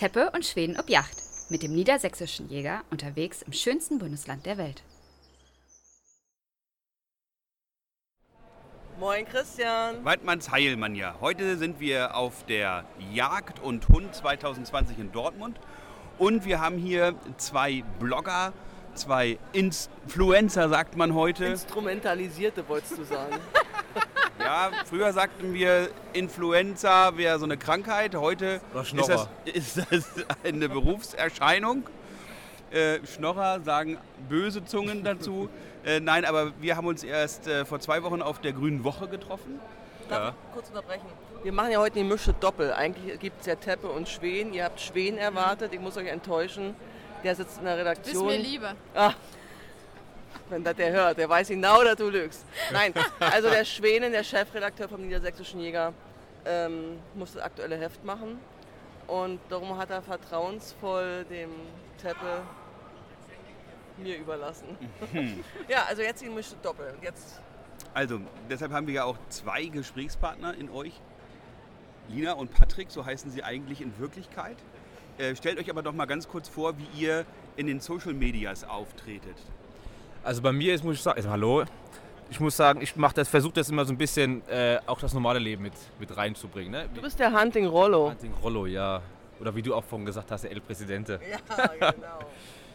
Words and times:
Teppe 0.00 0.30
und 0.30 0.46
Schweden 0.46 0.78
ob 0.78 0.88
Yacht 0.88 1.14
mit 1.50 1.62
dem 1.62 1.74
niedersächsischen 1.74 2.48
Jäger 2.48 2.84
unterwegs 2.90 3.42
im 3.42 3.52
schönsten 3.52 3.98
Bundesland 3.98 4.46
der 4.46 4.56
Welt. 4.56 4.82
Moin 8.98 9.26
Christian. 9.26 10.02
Weidmanns 10.02 10.50
Heilmann 10.50 10.94
ja. 10.94 11.16
Heute 11.20 11.58
sind 11.58 11.80
wir 11.80 12.16
auf 12.16 12.46
der 12.46 12.86
Jagd 13.12 13.60
und 13.60 13.90
Hund 13.90 14.14
2020 14.14 14.98
in 14.98 15.12
Dortmund 15.12 15.60
und 16.16 16.46
wir 16.46 16.62
haben 16.62 16.78
hier 16.78 17.14
zwei 17.36 17.84
Blogger, 17.98 18.54
zwei 18.94 19.38
Influencer, 19.52 20.70
sagt 20.70 20.96
man 20.96 21.12
heute. 21.12 21.44
Instrumentalisierte 21.44 22.66
wolltest 22.66 22.96
du 22.96 23.04
sagen. 23.04 23.36
Ja, 24.50 24.72
früher 24.84 25.12
sagten 25.12 25.54
wir, 25.54 25.90
Influenza 26.12 27.16
wäre 27.16 27.38
so 27.38 27.44
eine 27.44 27.56
Krankheit. 27.56 28.16
Heute 28.16 28.60
ist 28.74 29.08
das, 29.08 29.28
ist 29.44 29.76
das 29.76 30.04
eine 30.42 30.68
Berufserscheinung. 30.68 31.84
Äh, 32.72 32.98
Schnorrer 33.06 33.60
sagen 33.60 33.96
böse 34.28 34.64
Zungen 34.64 35.04
dazu. 35.04 35.48
Äh, 35.84 36.00
nein, 36.00 36.24
aber 36.24 36.50
wir 36.60 36.76
haben 36.76 36.88
uns 36.88 37.04
erst 37.04 37.46
äh, 37.46 37.64
vor 37.64 37.78
zwei 37.78 38.02
Wochen 38.02 38.22
auf 38.22 38.40
der 38.40 38.52
Grünen 38.52 38.82
Woche 38.82 39.06
getroffen. 39.06 39.60
Ich 40.00 40.16
kurz 40.52 40.68
unterbrechen? 40.70 41.06
Wir 41.44 41.52
machen 41.52 41.70
ja 41.70 41.78
heute 41.78 42.00
die 42.00 42.04
Mische 42.04 42.32
Doppel. 42.32 42.72
Eigentlich 42.72 43.20
gibt 43.20 43.42
es 43.42 43.46
ja 43.46 43.54
Teppe 43.54 43.86
und 43.86 44.08
Schwen. 44.08 44.52
Ihr 44.52 44.64
habt 44.64 44.80
Schwen 44.80 45.16
erwartet. 45.16 45.72
Ich 45.72 45.78
muss 45.78 45.96
euch 45.96 46.08
enttäuschen. 46.08 46.74
Der 47.22 47.36
sitzt 47.36 47.58
in 47.58 47.66
der 47.66 47.78
Redaktion. 47.78 48.26
mir 48.26 48.38
lieber. 48.38 48.74
Ah, 48.96 49.12
wenn 50.50 50.64
das 50.64 50.76
der 50.76 50.92
hört, 50.92 51.18
der 51.18 51.28
weiß 51.28 51.48
genau, 51.48 51.82
dass 51.84 51.96
du 51.96 52.08
lügst. 52.08 52.44
Nein, 52.72 52.92
also 53.18 53.48
der 53.50 53.64
Schwenen, 53.64 54.12
der 54.12 54.24
Chefredakteur 54.24 54.88
vom 54.88 55.02
Niedersächsischen 55.02 55.60
Jäger, 55.60 55.92
ähm, 56.44 56.98
muss 57.14 57.34
das 57.34 57.42
aktuelle 57.42 57.76
Heft 57.76 58.04
machen. 58.04 58.38
Und 59.06 59.40
darum 59.48 59.76
hat 59.76 59.90
er 59.90 60.02
vertrauensvoll 60.02 61.24
dem 61.28 61.50
Teppe 62.00 62.42
mir 63.96 64.16
überlassen. 64.16 64.66
ja, 65.68 65.84
also 65.88 66.02
jetzt 66.02 66.22
die 66.22 66.28
Mische 66.28 66.54
Doppel. 66.62 66.94
Und 66.96 67.02
Jetzt 67.02 67.40
Also, 67.92 68.20
deshalb 68.48 68.72
haben 68.72 68.86
wir 68.86 68.94
ja 68.94 69.04
auch 69.04 69.18
zwei 69.28 69.66
Gesprächspartner 69.66 70.54
in 70.54 70.70
euch. 70.70 71.00
Lina 72.08 72.32
und 72.32 72.52
Patrick, 72.52 72.90
so 72.90 73.04
heißen 73.04 73.30
sie 73.30 73.42
eigentlich 73.42 73.80
in 73.80 73.98
Wirklichkeit. 73.98 74.56
Äh, 75.18 75.36
stellt 75.36 75.58
euch 75.58 75.70
aber 75.70 75.82
doch 75.82 75.92
mal 75.92 76.06
ganz 76.06 76.28
kurz 76.28 76.48
vor, 76.48 76.78
wie 76.78 76.88
ihr 76.98 77.26
in 77.56 77.66
den 77.66 77.80
Social 77.80 78.14
Medias 78.14 78.64
auftretet. 78.64 79.36
Also 80.22 80.42
bei 80.42 80.52
mir 80.52 80.74
ist, 80.74 80.84
muss 80.84 80.96
ich 80.96 81.02
sagen, 81.02 81.16
also 81.16 81.30
hallo. 81.30 81.64
Ich 82.30 82.38
muss 82.38 82.56
sagen, 82.56 82.80
ich 82.80 82.94
mache 82.94 83.14
das, 83.14 83.28
versuche 83.28 83.54
das 83.54 83.70
immer 83.70 83.84
so 83.84 83.92
ein 83.92 83.98
bisschen 83.98 84.46
äh, 84.48 84.78
auch 84.86 85.00
das 85.00 85.14
normale 85.14 85.40
Leben 85.40 85.62
mit, 85.62 85.72
mit 85.98 86.16
reinzubringen. 86.16 86.70
Ne? 86.70 86.88
Du 86.94 87.02
bist 87.02 87.18
der 87.18 87.32
Hunting 87.32 87.66
Rollo. 87.66 88.10
Hunting 88.10 88.32
Rollo, 88.42 88.66
ja. 88.66 89.02
Oder 89.40 89.54
wie 89.56 89.62
du 89.62 89.74
auch 89.74 89.82
vorhin 89.82 90.06
gesagt 90.06 90.30
hast, 90.30 90.44
der 90.44 90.52
El 90.52 90.60
Presidente. 90.60 91.18
Ja, 91.28 91.66
genau. 91.92 92.18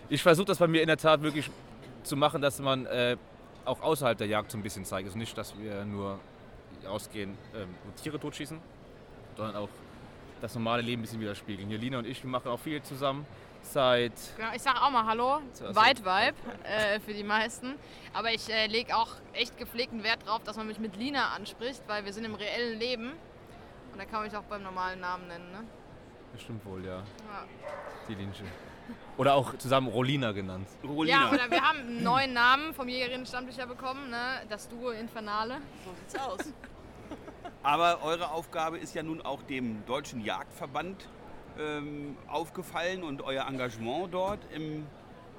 Ich 0.09 0.21
versuche 0.21 0.47
das 0.47 0.57
bei 0.57 0.67
mir 0.67 0.81
in 0.81 0.87
der 0.87 0.97
Tat 0.97 1.21
wirklich 1.21 1.49
zu 2.03 2.17
machen, 2.17 2.41
dass 2.41 2.59
man 2.59 2.85
äh, 2.87 3.15
auch 3.63 3.81
außerhalb 3.81 4.17
der 4.17 4.27
Jagd 4.27 4.51
so 4.51 4.57
ein 4.57 4.63
bisschen 4.63 4.83
zeigt. 4.83 5.07
Also 5.07 5.17
nicht, 5.17 5.37
dass 5.37 5.57
wir 5.57 5.85
nur 5.85 6.19
ausgehen 6.87 7.37
ähm, 7.55 7.69
und 7.85 7.95
Tiere 7.95 8.19
totschießen, 8.19 8.59
sondern 9.37 9.55
auch 9.55 9.69
das 10.41 10.53
normale 10.55 10.81
Leben 10.81 11.01
ein 11.01 11.03
bisschen 11.03 11.21
widerspiegeln. 11.21 11.69
Hier 11.69 11.77
Lina 11.77 11.99
und 11.99 12.07
ich, 12.07 12.21
wir 12.23 12.29
machen 12.29 12.49
auch 12.49 12.59
viel 12.59 12.81
zusammen 12.81 13.25
seit 13.73 14.13
Genau, 14.37 14.49
ich 14.55 14.61
sage 14.61 14.81
auch 14.81 14.89
mal 14.91 15.05
Hallo, 15.05 15.41
also- 15.51 15.75
White 15.75 16.03
Vibe 16.05 16.35
äh, 16.63 16.99
für 16.99 17.13
die 17.13 17.23
meisten. 17.23 17.75
Aber 18.13 18.31
ich 18.31 18.49
äh, 18.49 18.67
lege 18.67 18.95
auch 18.95 19.09
echt 19.33 19.57
gepflegten 19.57 20.03
Wert 20.03 20.25
drauf, 20.25 20.41
dass 20.43 20.57
man 20.57 20.67
mich 20.67 20.79
mit 20.79 20.95
Lina 20.95 21.29
anspricht, 21.35 21.83
weil 21.87 22.05
wir 22.05 22.13
sind 22.13 22.25
im 22.25 22.35
reellen 22.35 22.79
Leben. 22.79 23.11
Und 23.91 23.99
da 23.99 24.03
kann 24.05 24.15
man 24.15 24.23
mich 24.23 24.35
auch 24.35 24.43
beim 24.43 24.63
normalen 24.63 24.99
Namen 24.99 25.27
nennen. 25.27 25.51
Ne? 25.51 25.63
bestimmt 26.33 26.65
wohl, 26.65 26.83
ja, 26.83 26.97
Ja. 26.97 27.03
die 28.09 28.15
Linsche. 28.15 28.43
Oder 29.15 29.35
auch 29.35 29.57
zusammen 29.57 29.87
Rolina 29.87 30.33
genannt. 30.33 30.67
Rolina. 30.83 31.21
ja, 31.27 31.31
oder 31.31 31.49
wir 31.49 31.61
haben 31.61 31.79
einen 31.79 32.03
neuen 32.03 32.33
Namen 32.33 32.73
vom 32.73 32.89
Jägerinnen-Stammtisch 32.89 33.55
bekommen, 33.65 34.09
ne? 34.09 34.41
das 34.49 34.67
Duo 34.67 34.89
Infernale. 34.89 35.59
So 35.85 35.91
sieht's 35.93 36.21
aus. 36.21 36.39
Aber 37.63 38.03
eure 38.03 38.31
Aufgabe 38.31 38.77
ist 38.77 38.93
ja 38.93 39.01
nun 39.01 39.21
auch 39.21 39.41
dem 39.43 39.85
Deutschen 39.85 40.19
Jagdverband 40.19 41.07
ähm, 41.59 42.17
aufgefallen 42.27 43.03
und 43.03 43.21
euer 43.21 43.47
Engagement 43.47 44.13
dort 44.13 44.39
im 44.53 44.85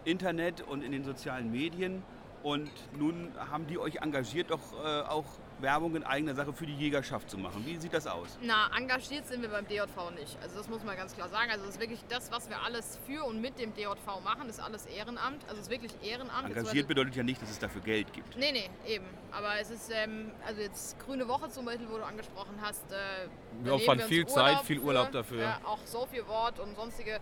Internet 0.05 0.63
und 0.63 0.83
in 0.83 0.93
den 0.93 1.05
sozialen 1.05 1.51
Medien. 1.51 2.03
Und 2.47 2.71
nun 2.97 3.33
haben 3.51 3.67
die 3.67 3.77
euch 3.77 3.97
engagiert, 3.97 4.53
doch 4.53 4.61
äh, 4.73 5.01
auch 5.01 5.25
Werbung 5.59 5.97
in 5.97 6.05
eigener 6.05 6.33
Sache 6.37 6.53
für 6.53 6.65
die 6.65 6.77
Jägerschaft 6.77 7.29
zu 7.29 7.37
machen. 7.39 7.67
Wie 7.67 7.77
sieht 7.77 7.93
das 7.93 8.07
aus? 8.07 8.39
Na, 8.41 8.71
engagiert 8.79 9.27
sind 9.27 9.43
wir 9.43 9.49
beim 9.49 9.67
DJV 9.67 10.13
nicht. 10.17 10.39
Also 10.41 10.59
das 10.59 10.69
muss 10.69 10.85
man 10.85 10.97
ganz 10.97 11.13
klar 11.17 11.29
sagen. 11.29 11.51
Also 11.51 11.65
das 11.65 11.75
ist 11.75 11.81
wirklich 11.81 12.05
das, 12.09 12.31
was 12.31 12.49
wir 12.49 12.63
alles 12.63 13.01
für 13.05 13.25
und 13.25 13.41
mit 13.41 13.59
dem 13.59 13.75
DJV 13.75 14.23
machen, 14.23 14.49
ist 14.49 14.61
alles 14.61 14.87
Ehrenamt. 14.87 15.43
Also 15.49 15.57
es 15.57 15.63
ist 15.63 15.71
wirklich 15.71 15.91
Ehrenamt. 16.05 16.57
Engagiert 16.57 16.87
bedeutet 16.87 17.17
ja 17.17 17.25
nicht, 17.25 17.43
dass 17.43 17.51
es 17.51 17.59
dafür 17.59 17.81
Geld 17.81 18.13
gibt. 18.13 18.37
Nee, 18.37 18.53
nee, 18.53 18.71
eben. 18.87 19.07
Aber 19.33 19.59
es 19.61 19.71
ist, 19.71 19.91
ähm, 19.93 20.31
also 20.47 20.61
jetzt 20.61 21.01
Grüne 21.01 21.27
Woche 21.27 21.49
zum 21.51 21.65
Beispiel, 21.65 21.89
wo 21.91 21.97
du 21.97 22.05
angesprochen 22.05 22.61
hast. 22.61 22.85
Äh, 22.93 23.27
da 23.65 23.73
opfern 23.73 23.99
viel 23.99 24.25
Zeit, 24.25 24.61
viel 24.61 24.79
Urlaub 24.79 25.11
dafür. 25.11 25.43
Ja, 25.43 25.61
auch 25.65 25.81
so 25.85 26.07
viel 26.07 26.25
Wort 26.29 26.61
und 26.61 26.77
sonstige 26.77 27.15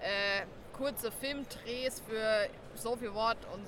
äh, 0.00 0.46
kurze 0.74 1.10
Filmdrehs 1.10 2.00
für 2.08 2.48
so 2.76 2.94
viel 2.94 3.12
Wort 3.12 3.38
und 3.52 3.66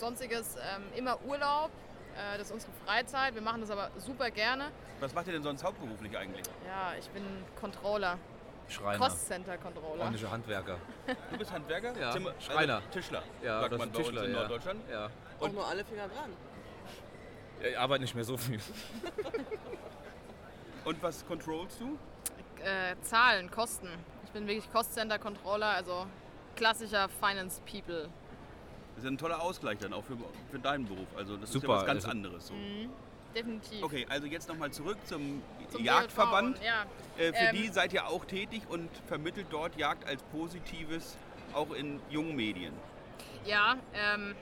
sonstiges. 0.00 0.56
Ähm, 0.56 0.82
immer 0.96 1.20
Urlaub, 1.24 1.70
äh, 2.16 2.38
das 2.38 2.48
ist 2.48 2.52
unsere 2.54 2.72
Freizeit. 2.84 3.34
Wir 3.34 3.42
machen 3.42 3.60
das 3.60 3.70
aber 3.70 3.90
super 3.98 4.30
gerne. 4.30 4.70
Was 4.98 5.14
macht 5.14 5.26
ihr 5.28 5.34
denn 5.34 5.42
sonst 5.42 5.62
hauptberuflich 5.62 6.16
eigentlich? 6.18 6.44
Ja, 6.66 6.92
ich 6.98 7.08
bin 7.10 7.22
Controller, 7.58 8.18
Schreiner. 8.68 8.98
Cost-Center-Controller. 8.98 10.00
Ordentliche 10.00 10.30
Handwerker. 10.30 10.76
Du 11.30 11.38
bist 11.38 11.52
Handwerker? 11.52 11.98
Ja, 11.98 12.10
Zimmer- 12.12 12.34
Schreiner. 12.40 12.76
Also 12.76 12.88
Tischler, 12.90 13.22
Ja, 13.42 13.60
sagt 13.60 13.72
das 13.72 13.78
man 13.78 13.88
ist 13.88 13.92
bei 13.94 13.98
uns 14.00 14.08
Tischler, 14.08 14.24
in 14.24 14.32
ja. 14.32 14.38
Norddeutschland. 14.38 14.80
Ja. 14.90 15.10
Auch 15.40 15.52
nur 15.52 15.66
alle 15.66 15.84
Finger 15.84 16.08
dran. 16.08 16.32
Ich 17.62 17.78
arbeite 17.78 18.02
nicht 18.02 18.14
mehr 18.14 18.24
so 18.24 18.36
viel. 18.36 18.60
Und 20.84 21.02
was 21.02 21.26
controllst 21.26 21.80
du? 21.80 21.98
Äh, 22.64 22.96
Zahlen, 23.02 23.50
Kosten. 23.50 23.88
Ich 24.24 24.30
bin 24.30 24.46
wirklich 24.46 24.70
Cost-Center-Controller, 24.72 25.66
also 25.66 26.06
klassischer 26.56 27.08
Finance-People. 27.08 28.08
Das 29.00 29.06
ist 29.06 29.12
ein 29.12 29.16
toller 29.18 29.40
Ausgleich 29.40 29.78
dann 29.78 29.94
auch 29.94 30.04
für, 30.04 30.18
für 30.50 30.58
deinen 30.58 30.84
Beruf. 30.84 31.06
Also 31.16 31.36
das 31.38 31.44
ist 31.48 31.54
Super, 31.54 31.68
ja 31.68 31.74
was 31.76 31.86
ganz 31.86 32.04
also- 32.04 32.10
anderes. 32.10 32.46
So. 32.48 32.54
Definitiv. 33.34 33.82
Okay, 33.82 34.06
also 34.10 34.26
jetzt 34.26 34.46
nochmal 34.46 34.70
zurück 34.72 34.98
zum, 35.06 35.40
Zum 35.70 35.82
Jagdverband. 35.82 36.58
Ja. 36.62 36.82
Äh, 37.16 37.32
für 37.32 37.46
Ähm, 37.46 37.56
die 37.56 37.68
seid 37.68 37.94
ihr 37.94 38.06
auch 38.06 38.26
tätig 38.26 38.62
und 38.68 38.90
vermittelt 39.06 39.46
dort 39.48 39.76
Jagd 39.76 40.06
als 40.06 40.22
Positives 40.24 41.16
auch 41.54 41.70
in 41.72 41.98
jungen 42.10 42.36
Medien. 42.36 42.74
Ja, 43.46 43.76
ähm, 43.94 44.34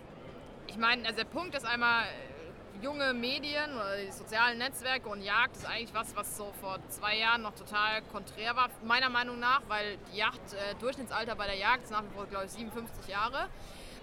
ich 0.66 0.76
meine, 0.76 1.04
also 1.04 1.18
der 1.18 1.26
Punkt 1.26 1.54
ist 1.54 1.64
einmal, 1.64 2.02
äh, 2.04 2.84
junge 2.84 3.14
Medien 3.14 3.72
oder 3.74 3.98
die 4.04 4.10
sozialen 4.10 4.58
Netzwerke 4.58 5.08
und 5.08 5.22
Jagd 5.22 5.56
ist 5.56 5.66
eigentlich 5.66 5.94
was, 5.94 6.16
was 6.16 6.36
so 6.36 6.52
vor 6.60 6.78
zwei 6.88 7.16
Jahren 7.16 7.42
noch 7.42 7.54
total 7.54 8.02
konträr 8.10 8.56
war, 8.56 8.70
meiner 8.82 9.08
Meinung 9.10 9.38
nach, 9.38 9.60
weil 9.68 9.98
die 10.12 10.16
Jagd, 10.16 10.52
äh, 10.54 10.74
Durchschnittsalter 10.80 11.36
bei 11.36 11.46
der 11.46 11.56
Jagd 11.56 11.84
ist 11.84 11.92
nach 11.92 12.02
wie 12.02 12.14
vor, 12.16 12.26
glaube 12.26 12.46
ich, 12.46 12.50
57 12.52 13.06
Jahre. 13.06 13.48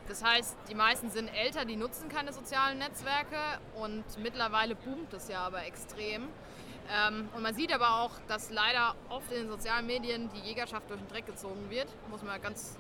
Das 0.08 0.24
heißt, 0.24 0.56
die 0.70 0.76
meisten 0.76 1.10
sind 1.10 1.28
älter, 1.30 1.66
die 1.66 1.76
nutzen 1.76 2.10
keine 2.10 2.32
sozialen 2.32 2.78
Netzwerke 2.78 3.38
und 3.76 4.04
mittlerweile 4.22 4.76
boomt 4.76 5.14
es 5.14 5.28
ja 5.28 5.40
aber 5.40 5.66
extrem. 5.66 6.30
Ähm, 6.88 7.30
und 7.36 7.42
man 7.42 7.56
sieht 7.56 7.74
aber 7.74 8.02
auch, 8.02 8.12
dass 8.28 8.52
leider 8.52 8.96
oft 9.10 9.32
in 9.32 9.40
den 9.40 9.50
sozialen 9.50 9.88
Medien 9.88 10.30
die 10.36 10.42
Jägerschaft 10.42 10.90
durch 10.90 11.00
den 11.00 11.10
Dreck 11.10 11.26
gezogen 11.26 11.70
wird, 11.70 11.88
muss 12.10 12.22
man 12.22 12.40
ganz 12.42 12.78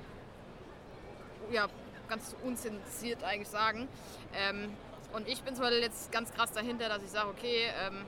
ja, 1.51 1.67
ganz 2.07 2.35
unzensiert 2.43 3.23
eigentlich 3.23 3.49
sagen. 3.49 3.87
Ähm, 4.33 4.71
und 5.13 5.27
ich 5.27 5.41
bin 5.43 5.55
Beispiel 5.55 5.79
jetzt 5.79 6.11
ganz 6.11 6.31
krass 6.33 6.51
dahinter, 6.51 6.89
dass 6.89 7.01
ich 7.03 7.09
sage, 7.09 7.29
okay, 7.29 7.71
ähm, 7.85 8.05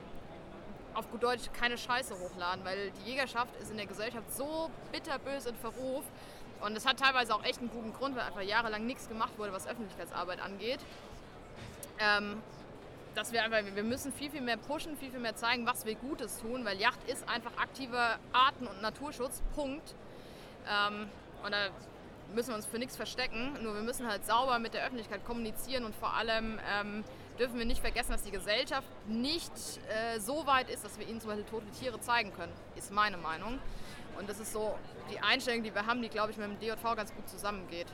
auf 0.94 1.10
gut 1.10 1.22
Deutsch 1.22 1.50
keine 1.58 1.78
Scheiße 1.78 2.18
hochladen, 2.18 2.64
weil 2.64 2.90
die 2.90 3.10
Jägerschaft 3.10 3.54
ist 3.60 3.70
in 3.70 3.76
der 3.76 3.86
Gesellschaft 3.86 4.34
so 4.34 4.70
bitterbös 4.92 5.46
in 5.46 5.54
Verruf. 5.56 6.04
Und 6.60 6.76
es 6.76 6.86
hat 6.86 6.98
teilweise 6.98 7.34
auch 7.34 7.44
echt 7.44 7.60
einen 7.60 7.70
guten 7.70 7.92
Grund, 7.92 8.16
weil 8.16 8.22
einfach 8.22 8.42
jahrelang 8.42 8.86
nichts 8.86 9.08
gemacht 9.08 9.38
wurde, 9.38 9.52
was 9.52 9.66
Öffentlichkeitsarbeit 9.66 10.40
angeht. 10.40 10.80
Ähm, 12.00 12.42
dass 13.14 13.32
wir 13.32 13.42
einfach, 13.42 13.58
wir 13.74 13.82
müssen 13.82 14.12
viel, 14.12 14.30
viel 14.30 14.40
mehr 14.40 14.56
pushen, 14.56 14.96
viel, 14.96 15.10
viel 15.10 15.20
mehr 15.20 15.34
zeigen, 15.34 15.66
was 15.66 15.84
wir 15.84 15.94
Gutes 15.96 16.38
tun, 16.38 16.64
weil 16.64 16.78
Yacht 16.78 16.98
ist 17.08 17.28
einfach 17.28 17.50
aktiver 17.56 18.18
Arten- 18.32 18.66
und 18.66 18.80
Naturschutz, 18.80 19.42
Punkt. 19.56 19.94
Ähm, 20.68 21.08
und 21.44 21.52
da 21.52 21.68
müssen 22.34 22.50
wir 22.50 22.56
uns 22.56 22.66
für 22.66 22.78
nichts 22.78 22.96
verstecken, 22.96 23.58
nur 23.62 23.74
wir 23.74 23.82
müssen 23.82 24.06
halt 24.06 24.24
sauber 24.26 24.58
mit 24.58 24.74
der 24.74 24.84
Öffentlichkeit 24.84 25.24
kommunizieren 25.24 25.84
und 25.84 25.94
vor 25.94 26.14
allem 26.14 26.60
ähm, 26.70 27.04
dürfen 27.38 27.58
wir 27.58 27.64
nicht 27.64 27.80
vergessen, 27.80 28.12
dass 28.12 28.22
die 28.22 28.30
Gesellschaft 28.30 28.86
nicht 29.06 29.52
äh, 29.88 30.20
so 30.20 30.46
weit 30.46 30.68
ist, 30.70 30.84
dass 30.84 30.98
wir 30.98 31.08
ihnen 31.08 31.20
zum 31.20 31.30
Beispiel 31.30 31.46
tote 31.46 31.70
Tiere 31.80 32.00
zeigen 32.00 32.32
können, 32.34 32.52
ist 32.76 32.92
meine 32.92 33.16
Meinung. 33.16 33.58
Und 34.18 34.28
das 34.28 34.40
ist 34.40 34.52
so 34.52 34.74
die 35.12 35.18
Einstellung, 35.20 35.62
die 35.62 35.74
wir 35.74 35.86
haben, 35.86 36.02
die, 36.02 36.08
glaube 36.08 36.30
ich, 36.30 36.36
mit 36.36 36.46
dem 36.48 36.58
DJV 36.58 36.96
ganz 36.96 37.14
gut 37.14 37.28
zusammengeht. 37.28 37.86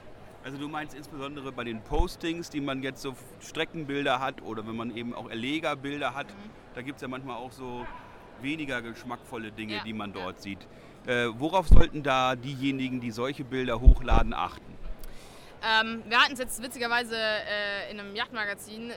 Also 0.45 0.59
du 0.59 0.69
meinst 0.69 0.95
insbesondere 0.95 1.53
bei 1.53 1.65
den 1.65 1.81
Postings, 1.83 2.51
die 2.51 2.61
man 2.61 2.83
jetzt 2.83 3.01
so 3.01 3.15
Streckenbilder 3.41 4.21
hat 4.21 4.43
oder 4.43 4.67
wenn 4.67 4.77
man 4.77 4.95
eben 4.95 5.15
auch 5.15 5.31
Erlegerbilder 5.31 6.15
hat, 6.15 6.27
Mhm. 6.27 6.51
da 6.75 6.83
gibt 6.83 6.97
es 6.97 7.03
ja 7.03 7.09
manchmal 7.09 7.37
auch 7.37 7.53
so 7.53 7.87
weniger 8.43 8.83
geschmackvolle 8.83 9.53
Dinge, 9.53 9.77
Ja, 9.77 9.83
die 9.85 9.95
man 9.95 10.13
ja. 10.15 10.23
dort 10.23 10.43
sieht. 10.43 10.59
Äh, 11.07 11.29
worauf 11.39 11.69
sollten 11.69 12.03
da 12.03 12.37
diejenigen, 12.37 13.01
die 13.01 13.11
solche 13.11 13.45
Bilder 13.45 13.81
hochladen, 13.81 14.35
achten? 14.35 14.75
Ähm, 15.63 16.03
wir 16.09 16.19
hatten 16.21 16.35
es 16.35 16.39
jetzt 16.41 16.63
witzigerweise 16.63 17.17
äh, 17.17 17.91
in 17.91 17.99
einem 17.99 18.15
Yachtmagazin, 18.15 18.91
äh, 18.91 18.95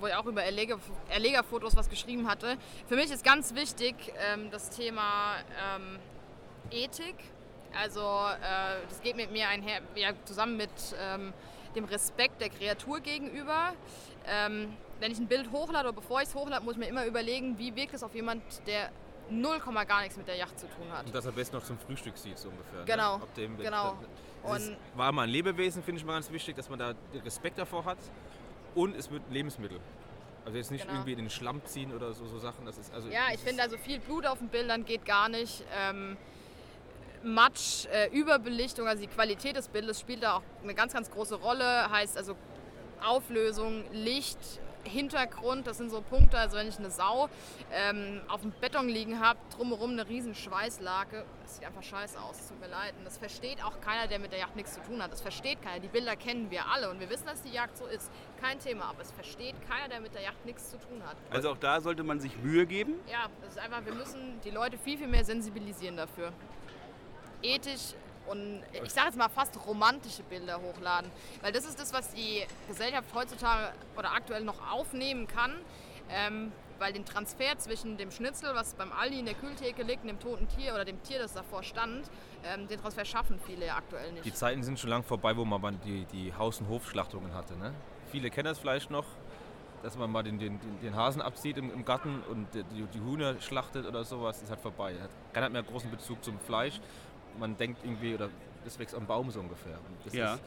wo 0.00 0.08
ich 0.08 0.14
auch 0.16 0.26
über 0.26 0.42
Erleger, 0.42 0.78
Erlegerfotos 1.08 1.76
was 1.76 1.88
geschrieben 1.88 2.28
hatte. 2.28 2.56
Für 2.88 2.96
mich 2.96 3.10
ist 3.12 3.24
ganz 3.24 3.54
wichtig 3.54 3.94
ähm, 4.18 4.50
das 4.50 4.70
Thema 4.70 5.36
ähm, 5.76 6.00
Ethik. 6.70 7.16
Also 7.78 8.00
äh, 8.00 8.86
das 8.88 9.00
geht 9.02 9.16
mit 9.16 9.30
mir 9.32 9.48
einher, 9.48 9.80
ja, 9.94 10.10
zusammen 10.24 10.56
mit 10.56 10.70
ähm, 11.00 11.32
dem 11.74 11.84
Respekt 11.84 12.40
der 12.40 12.48
Kreatur 12.48 13.00
gegenüber. 13.00 13.74
Ähm, 14.26 14.74
wenn 14.98 15.12
ich 15.12 15.18
ein 15.18 15.26
Bild 15.26 15.50
hochlade 15.52 15.88
oder 15.88 15.96
bevor 15.96 16.22
ich 16.22 16.28
es 16.28 16.34
hochlade, 16.34 16.64
muss 16.64 16.74
ich 16.74 16.78
mir 16.78 16.88
immer 16.88 17.04
überlegen, 17.04 17.58
wie 17.58 17.74
wirkt 17.76 17.92
es 17.94 18.02
auf 18.02 18.14
jemand, 18.14 18.42
der 18.66 18.90
0, 19.28 19.58
gar 19.86 20.00
nichts 20.02 20.16
mit 20.16 20.26
der 20.26 20.36
Yacht 20.36 20.58
zu 20.58 20.66
tun 20.68 20.90
hat. 20.90 21.04
Und 21.06 21.14
das 21.14 21.26
am 21.26 21.34
besten 21.34 21.56
noch 21.56 21.64
zum 21.64 21.78
Frühstück 21.78 22.16
sieht, 22.16 22.38
so 22.38 22.48
ungefähr. 22.48 22.84
Genau, 22.84 23.16
Ne? 23.18 23.22
Ab 23.24 23.34
dem, 23.34 23.58
genau. 23.58 23.98
Das 24.44 24.62
ist, 24.62 24.68
Und- 24.70 24.76
war 24.94 25.12
mal 25.12 25.24
ein 25.24 25.30
Lebewesen, 25.30 25.82
finde 25.82 26.00
ich 26.00 26.06
mal 26.06 26.14
ganz 26.14 26.30
wichtig, 26.30 26.56
dass 26.56 26.70
man 26.70 26.78
da 26.78 26.94
Respekt 27.24 27.58
davor 27.58 27.84
hat. 27.84 27.98
Und 28.74 28.94
es 28.96 29.10
wird 29.10 29.22
Lebensmittel. 29.30 29.80
Also 30.44 30.58
jetzt 30.58 30.70
nicht 30.70 30.82
Genau. 30.82 30.94
irgendwie 30.94 31.12
in 31.12 31.18
den 31.18 31.30
Schlamm 31.30 31.60
ziehen 31.64 31.92
oder 31.92 32.12
so, 32.12 32.24
so 32.26 32.38
Sachen. 32.38 32.64
Das 32.64 32.78
ist 32.78 32.94
also 32.94 33.08
Ja, 33.08 33.22
ich 33.34 33.40
finde 33.40 33.62
also 33.62 33.76
viel 33.78 33.98
Blut 33.98 34.24
auf 34.26 34.38
den 34.38 34.48
Bildern 34.48 34.84
geht 34.84 35.04
gar 35.04 35.28
nicht. 35.28 35.64
Ähm, 35.76 36.16
Matsch, 37.22 37.86
äh, 37.86 38.08
Überbelichtung, 38.10 38.86
also 38.86 39.02
die 39.02 39.08
Qualität 39.08 39.56
des 39.56 39.68
Bildes 39.68 40.00
spielt 40.00 40.22
da 40.22 40.36
auch 40.36 40.42
eine 40.62 40.74
ganz, 40.74 40.92
ganz 40.92 41.10
große 41.10 41.36
Rolle. 41.36 41.90
Heißt 41.90 42.16
also 42.16 42.36
Auflösung, 43.00 43.84
Licht, 43.92 44.38
Hintergrund, 44.86 45.66
das 45.66 45.78
sind 45.78 45.90
so 45.90 46.00
Punkte. 46.00 46.38
Also 46.38 46.56
wenn 46.56 46.68
ich 46.68 46.78
eine 46.78 46.90
Sau 46.90 47.28
ähm, 47.72 48.20
auf 48.28 48.42
dem 48.42 48.52
Beton 48.52 48.88
liegen 48.88 49.20
habe, 49.20 49.38
drumherum 49.56 49.92
eine 49.92 50.08
riesen 50.08 50.34
Schweißlake, 50.34 51.24
das 51.42 51.56
sieht 51.56 51.66
einfach 51.66 51.82
scheiße 51.82 52.20
aus, 52.20 52.40
es 52.40 52.48
tut 52.48 52.60
mir 52.60 52.68
leid. 52.68 52.94
Und 52.98 53.04
das 53.04 53.18
versteht 53.18 53.62
auch 53.64 53.80
keiner, 53.80 54.06
der 54.06 54.18
mit 54.18 54.32
der 54.32 54.40
Jagd 54.40 54.56
nichts 54.56 54.74
zu 54.74 54.82
tun 54.82 55.02
hat. 55.02 55.12
Das 55.12 55.20
versteht 55.20 55.62
keiner. 55.62 55.80
Die 55.80 55.88
Bilder 55.88 56.16
kennen 56.16 56.50
wir 56.50 56.66
alle 56.66 56.90
und 56.90 57.00
wir 57.00 57.10
wissen, 57.10 57.26
dass 57.26 57.42
die 57.42 57.52
Jagd 57.52 57.76
so 57.76 57.86
ist. 57.86 58.10
Kein 58.40 58.58
Thema, 58.58 58.86
aber 58.86 59.02
es 59.02 59.12
versteht 59.12 59.54
keiner, 59.68 59.88
der 59.88 60.00
mit 60.00 60.14
der 60.14 60.22
Jagd 60.22 60.44
nichts 60.46 60.70
zu 60.70 60.78
tun 60.78 61.02
hat. 61.04 61.16
Also 61.30 61.50
auch 61.50 61.58
da 61.58 61.80
sollte 61.80 62.02
man 62.02 62.20
sich 62.20 62.36
Mühe 62.38 62.66
geben. 62.66 62.94
Ja, 63.10 63.26
das 63.42 63.52
ist 63.52 63.58
einfach, 63.58 63.84
wir 63.84 63.94
müssen 63.94 64.40
die 64.44 64.50
Leute 64.50 64.78
viel, 64.78 64.98
viel 64.98 65.08
mehr 65.08 65.24
sensibilisieren 65.24 65.96
dafür. 65.96 66.32
Ethisch 67.46 67.94
und 68.26 68.62
ich 68.72 68.90
sage 68.90 69.08
jetzt 69.08 69.16
mal 69.16 69.28
fast 69.28 69.56
romantische 69.66 70.22
Bilder 70.24 70.60
hochladen. 70.60 71.10
Weil 71.42 71.52
das 71.52 71.64
ist 71.64 71.78
das, 71.78 71.92
was 71.92 72.12
die 72.12 72.44
Gesellschaft 72.68 73.12
heutzutage 73.14 73.72
oder 73.96 74.12
aktuell 74.12 74.42
noch 74.44 74.72
aufnehmen 74.72 75.26
kann. 75.28 75.52
Ähm, 76.10 76.52
weil 76.78 76.92
den 76.92 77.06
Transfer 77.06 77.56
zwischen 77.56 77.96
dem 77.96 78.10
Schnitzel, 78.10 78.50
was 78.54 78.74
beim 78.74 78.92
Aldi 78.92 79.20
in 79.20 79.24
der 79.24 79.34
Kühltheke 79.34 79.82
liegt, 79.82 80.02
und 80.02 80.08
dem 80.08 80.20
toten 80.20 80.46
Tier 80.46 80.74
oder 80.74 80.84
dem 80.84 81.02
Tier, 81.02 81.18
das 81.18 81.32
davor 81.32 81.62
stand, 81.62 82.04
ähm, 82.44 82.68
den 82.68 82.78
Transfer 82.80 83.04
schaffen 83.04 83.40
viele 83.46 83.66
ja 83.66 83.76
aktuell 83.76 84.12
nicht. 84.12 84.24
Die 84.26 84.34
Zeiten 84.34 84.62
sind 84.62 84.78
schon 84.78 84.90
lang 84.90 85.02
vorbei, 85.02 85.34
wo 85.36 85.44
man 85.46 85.80
die, 85.86 86.04
die 86.12 86.34
Haus- 86.34 86.60
und 86.60 86.68
Hofschlachtungen 86.68 87.32
hatte. 87.32 87.56
Ne? 87.56 87.72
Viele 88.12 88.28
kennen 88.30 88.44
das 88.48 88.58
vielleicht 88.58 88.90
noch, 88.90 89.06
dass 89.82 89.96
man 89.96 90.12
mal 90.12 90.22
den, 90.22 90.38
den, 90.38 90.60
den- 90.82 90.94
Hasen 90.94 91.22
abzieht 91.22 91.56
im, 91.56 91.72
im 91.72 91.84
Garten 91.84 92.22
und 92.30 92.46
die, 92.52 92.62
die 92.92 93.00
Hühner 93.00 93.40
schlachtet 93.40 93.86
oder 93.86 94.04
sowas, 94.04 94.42
ist 94.42 94.50
halt 94.50 94.60
vorbei. 94.60 94.94
Hat 95.00 95.10
keiner 95.32 95.48
mehr 95.48 95.62
großen 95.62 95.90
Bezug 95.90 96.22
zum 96.22 96.38
Fleisch. 96.40 96.78
Man 97.38 97.56
denkt 97.56 97.80
irgendwie, 97.84 98.14
oder 98.14 98.28
das 98.64 98.78
wächst 98.78 98.94
am 98.94 99.06
Baum 99.06 99.30
so 99.30 99.40
ungefähr. 99.40 99.78
Und 100.04 100.14
Ja. 100.14 100.34
Ist, 100.34 100.42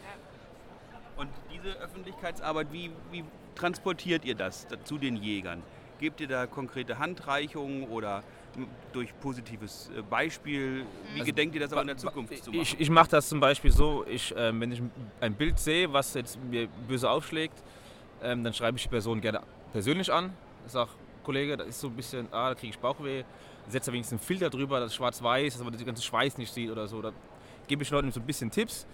Und 1.18 1.30
diese 1.54 1.78
Öffentlichkeitsarbeit, 1.80 2.68
wie, 2.72 2.92
wie 3.12 3.24
transportiert 3.56 4.24
ihr 4.24 4.36
das 4.36 4.68
da- 4.68 4.82
zu 4.84 4.98
den 4.98 5.18
Jägern? 5.18 5.62
Gebt 6.00 6.22
ihr 6.22 6.28
da 6.30 6.48
konkrete 6.48 6.98
Handreichungen 6.98 7.90
oder 7.90 8.24
durch 8.94 9.10
positives 9.20 9.92
äh, 9.98 10.02
Beispiel? 10.02 10.86
Wie 11.14 11.20
Also, 11.20 11.26
gedenkt 11.26 11.56
ihr 11.56 11.62
das 11.62 11.74
aber 11.74 11.82
in 11.82 11.88
der 11.88 11.98
Zukunft 11.98 12.42
zu 12.42 12.52
machen? 12.52 12.62
Ich, 12.62 12.80
ich 12.80 12.90
mache 12.90 13.10
das 13.10 13.28
zum 13.28 13.42
Beispiel 13.42 13.72
so, 13.72 14.06
ich, 14.08 14.34
ähm, 14.38 14.62
wenn 14.62 14.72
ich 14.72 14.82
ein 15.20 15.34
Bild 15.36 15.60
sehe, 15.60 15.92
was 15.92 16.14
jetzt 16.14 16.40
mir 16.42 16.68
böse 16.88 17.10
aufschlägt, 17.10 17.62
ähm, 18.24 18.44
dann 18.46 18.54
schreibe 18.54 18.78
ich 18.78 18.84
die 18.84 18.90
Person 18.90 19.20
gerne 19.20 19.42
persönlich 19.74 20.12
an. 20.12 20.34
Ich 20.66 20.72
sage, 20.72 20.90
Kollege, 21.24 21.58
das 21.58 21.68
ist 21.68 21.82
so 21.82 21.88
ein 21.88 21.96
bisschen, 21.96 22.28
ah, 22.32 22.50
da 22.50 22.56
kriege 22.56 22.72
ich 22.72 22.80
Bauchweh. 22.80 23.24
Setze 23.70 23.92
da 23.92 23.94
wenigstens 23.94 24.20
einen 24.20 24.26
Filter 24.28 24.50
drüber, 24.50 24.80
das 24.80 24.92
ist 24.92 24.96
schwarz-weiß, 24.96 25.54
dass 25.54 25.64
man 25.64 25.76
den 25.76 25.86
ganzen 25.86 26.02
Schweiß 26.04 26.38
nicht 26.38 26.54
sieht 26.54 26.70
oder 26.72 26.88
so. 26.88 27.02
Da 27.02 27.12
gebe 27.68 27.84
ich 27.84 27.90
Leuten 27.90 28.12
so 28.12 28.20
ein 28.20 28.26
bisschen 28.26 28.52
Tipps. 28.52 28.86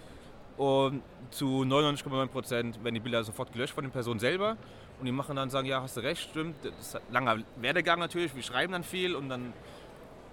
Und 0.56 1.02
zu 1.30 1.62
99,9 1.64 2.26
Prozent 2.28 2.82
werden 2.82 2.94
die 2.94 3.00
Bilder 3.00 3.22
sofort 3.24 3.52
gelöscht 3.52 3.74
von 3.74 3.84
den 3.84 3.90
Personen 3.90 4.18
selber. 4.20 4.56
Und 4.98 5.04
die 5.04 5.12
machen 5.12 5.36
dann, 5.36 5.50
sagen, 5.50 5.66
ja, 5.66 5.82
hast 5.82 5.96
du 5.98 6.00
recht, 6.00 6.22
stimmt. 6.30 6.56
Das 6.64 6.72
ist 6.80 6.96
ein 6.96 7.02
langer 7.10 7.38
Werdegang 7.56 7.98
natürlich, 7.98 8.34
wir 8.34 8.42
schreiben 8.42 8.72
dann 8.72 8.82
viel 8.84 9.14
und 9.14 9.28
dann 9.28 9.52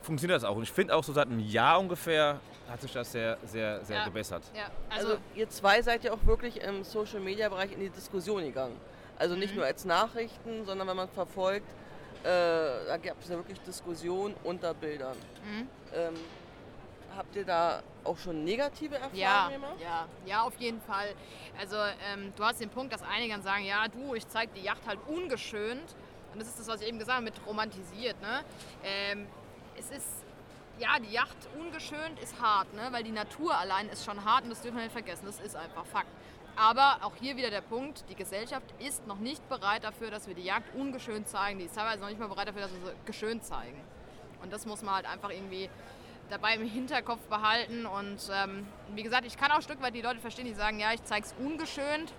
funktioniert 0.01 0.37
das 0.41 0.45
auch. 0.49 0.55
Und 0.55 0.63
ich 0.63 0.71
finde 0.71 0.95
auch 0.95 1.03
so 1.03 1.11
seit 1.13 1.27
einem 1.27 1.39
Jahr 1.39 1.79
ungefähr 1.79 2.39
hat 2.69 2.81
sich 2.81 2.93
das 2.93 3.11
sehr, 3.11 3.37
sehr, 3.45 3.83
sehr 3.83 3.97
Ja. 3.97 4.05
gebessert. 4.05 4.43
ja, 4.55 4.63
also, 4.89 5.09
Also 5.09 5.19
ihr 5.35 5.49
zwei 5.49 5.81
seid 5.81 6.03
ja 6.05 6.13
auch 6.13 6.25
wirklich 6.25 6.61
im 6.61 6.83
Social 6.85 7.19
Media 7.19 7.49
Bereich 7.49 7.73
in 7.73 7.79
die 7.81 7.89
Diskussion 7.89 8.41
gegangen. 8.43 8.75
Also 9.19 9.35
nicht 9.35 9.51
Mhm. 9.51 9.57
nur 9.57 9.65
als 9.65 9.83
Nachrichten, 9.83 10.65
sondern 10.65 10.87
wenn 10.87 10.95
man 10.95 11.09
verfolgt, 11.09 11.67
äh, 12.23 12.87
da 12.87 12.97
gab 12.97 13.21
es 13.21 13.29
ja 13.29 13.35
wirklich 13.35 13.59
Diskussionen 13.61 14.35
unter 14.43 14.73
Bildern. 14.73 15.17
Mhm. 15.43 15.67
Ähm, 15.93 16.13
habt 17.15 17.35
ihr 17.35 17.45
da 17.45 17.81
auch 18.03 18.17
schon 18.17 18.43
negative 18.43 18.95
Erfahrungen 18.95 19.19
Ja, 19.19 19.49
gemacht? 19.49 19.75
ja, 19.81 20.07
ja, 20.25 20.41
auf 20.41 20.55
jeden 20.57 20.81
Fall. 20.81 21.13
Also 21.59 21.75
ähm, 22.11 22.33
du 22.35 22.43
hast 22.43 22.59
den 22.59 22.69
Punkt, 22.69 22.93
dass 22.93 23.03
einige 23.03 23.33
dann 23.33 23.43
sagen, 23.43 23.65
ja 23.65 23.87
du, 23.87 24.15
ich 24.15 24.27
zeig 24.27 24.53
die 24.53 24.61
Yacht 24.61 24.81
halt 24.87 24.99
ungeschönt. 25.07 25.95
Und 26.33 26.39
das 26.41 26.47
ist 26.47 26.59
das, 26.59 26.67
was 26.67 26.81
ich 26.81 26.87
eben 26.87 26.97
gesagt 26.97 27.17
habe, 27.17 27.25
mit 27.25 27.35
romantisiert. 27.45 28.19
Ne? 28.21 28.43
Ähm, 28.83 29.27
es 29.77 29.91
ist, 29.91 30.07
ja, 30.79 30.97
die 30.99 31.11
Yacht 31.11 31.37
ungeschönt 31.59 32.19
ist 32.19 32.41
hart, 32.41 32.73
ne? 32.73 32.87
weil 32.89 33.03
die 33.03 33.11
Natur 33.11 33.55
allein 33.55 33.87
ist 33.89 34.03
schon 34.03 34.25
hart 34.25 34.43
und 34.45 34.49
das 34.49 34.61
dürfen 34.61 34.77
wir 34.77 34.83
nicht 34.83 34.93
vergessen. 34.93 35.25
Das 35.27 35.39
ist 35.39 35.55
einfach 35.55 35.85
Fakt. 35.85 36.07
Aber 36.55 36.97
auch 37.01 37.13
hier 37.19 37.35
wieder 37.35 37.49
der 37.49 37.61
Punkt, 37.61 38.03
die 38.09 38.15
Gesellschaft 38.15 38.65
ist 38.79 39.07
noch 39.07 39.17
nicht 39.17 39.47
bereit 39.49 39.83
dafür, 39.83 40.11
dass 40.11 40.27
wir 40.27 40.35
die 40.35 40.43
Jagd 40.43 40.75
ungeschönt 40.75 41.27
zeigen. 41.27 41.59
Die 41.59 41.65
ist 41.65 41.75
teilweise 41.75 41.99
noch 41.99 42.09
nicht 42.09 42.19
mal 42.19 42.27
bereit 42.27 42.47
dafür, 42.47 42.61
dass 42.61 42.71
wir 42.71 42.79
sie 42.79 42.91
geschönt 43.05 43.43
zeigen. 43.43 43.79
Und 44.41 44.53
das 44.53 44.65
muss 44.65 44.83
man 44.83 44.95
halt 44.95 45.05
einfach 45.07 45.31
irgendwie 45.31 45.69
dabei 46.29 46.55
im 46.55 46.67
Hinterkopf 46.67 47.21
behalten. 47.27 47.85
Und 47.85 48.19
ähm, 48.31 48.67
wie 48.93 49.03
gesagt, 49.03 49.25
ich 49.25 49.37
kann 49.37 49.51
auch 49.51 49.57
ein 49.57 49.61
Stück 49.63 49.81
weit 49.81 49.95
die 49.95 50.01
Leute 50.01 50.19
verstehen, 50.19 50.45
die 50.45 50.53
sagen, 50.53 50.79
ja, 50.79 50.93
ich 50.93 51.03
zeige 51.03 51.25
es 51.25 51.33
ungeschönt. 51.39 52.13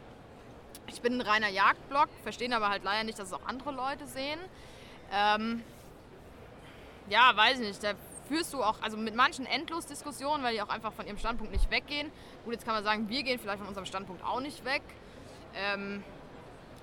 Ich 0.88 1.00
bin 1.00 1.19
ein 1.19 1.20
reiner 1.20 1.48
Jagdblog, 1.48 2.08
verstehen 2.22 2.52
aber 2.52 2.69
halt 2.69 2.82
leider 2.84 3.04
nicht, 3.04 3.19
dass 3.19 3.28
es 3.28 3.32
auch 3.32 3.46
andere 3.46 3.72
Leute 3.72 4.06
sehen. 4.06 4.40
Ähm, 5.12 5.62
ja, 7.08 7.36
weiß 7.36 7.60
ich 7.60 7.69
nicht. 7.69 7.84
Da 7.84 7.94
führst 8.28 8.52
du 8.52 8.62
auch, 8.62 8.81
also 8.82 8.96
mit 8.96 9.14
manchen 9.14 9.46
endlos 9.46 9.86
Diskussionen, 9.86 10.43
weil 10.43 10.54
die 10.54 10.62
auch 10.62 10.69
einfach 10.69 10.93
von 10.93 11.06
ihrem 11.06 11.19
Standpunkt 11.19 11.52
nicht 11.52 11.70
weggehen. 11.70 12.10
Gut, 12.44 12.54
jetzt 12.54 12.64
kann 12.64 12.74
man 12.74 12.84
sagen, 12.84 13.08
wir 13.08 13.22
gehen 13.22 13.38
vielleicht 13.38 13.58
von 13.58 13.69
unserem 13.69 13.86
Standpunkt 13.86 14.24
auch 14.24 14.40
nicht 14.40 14.64
weg. 14.64 14.82
Ähm, 15.54 16.02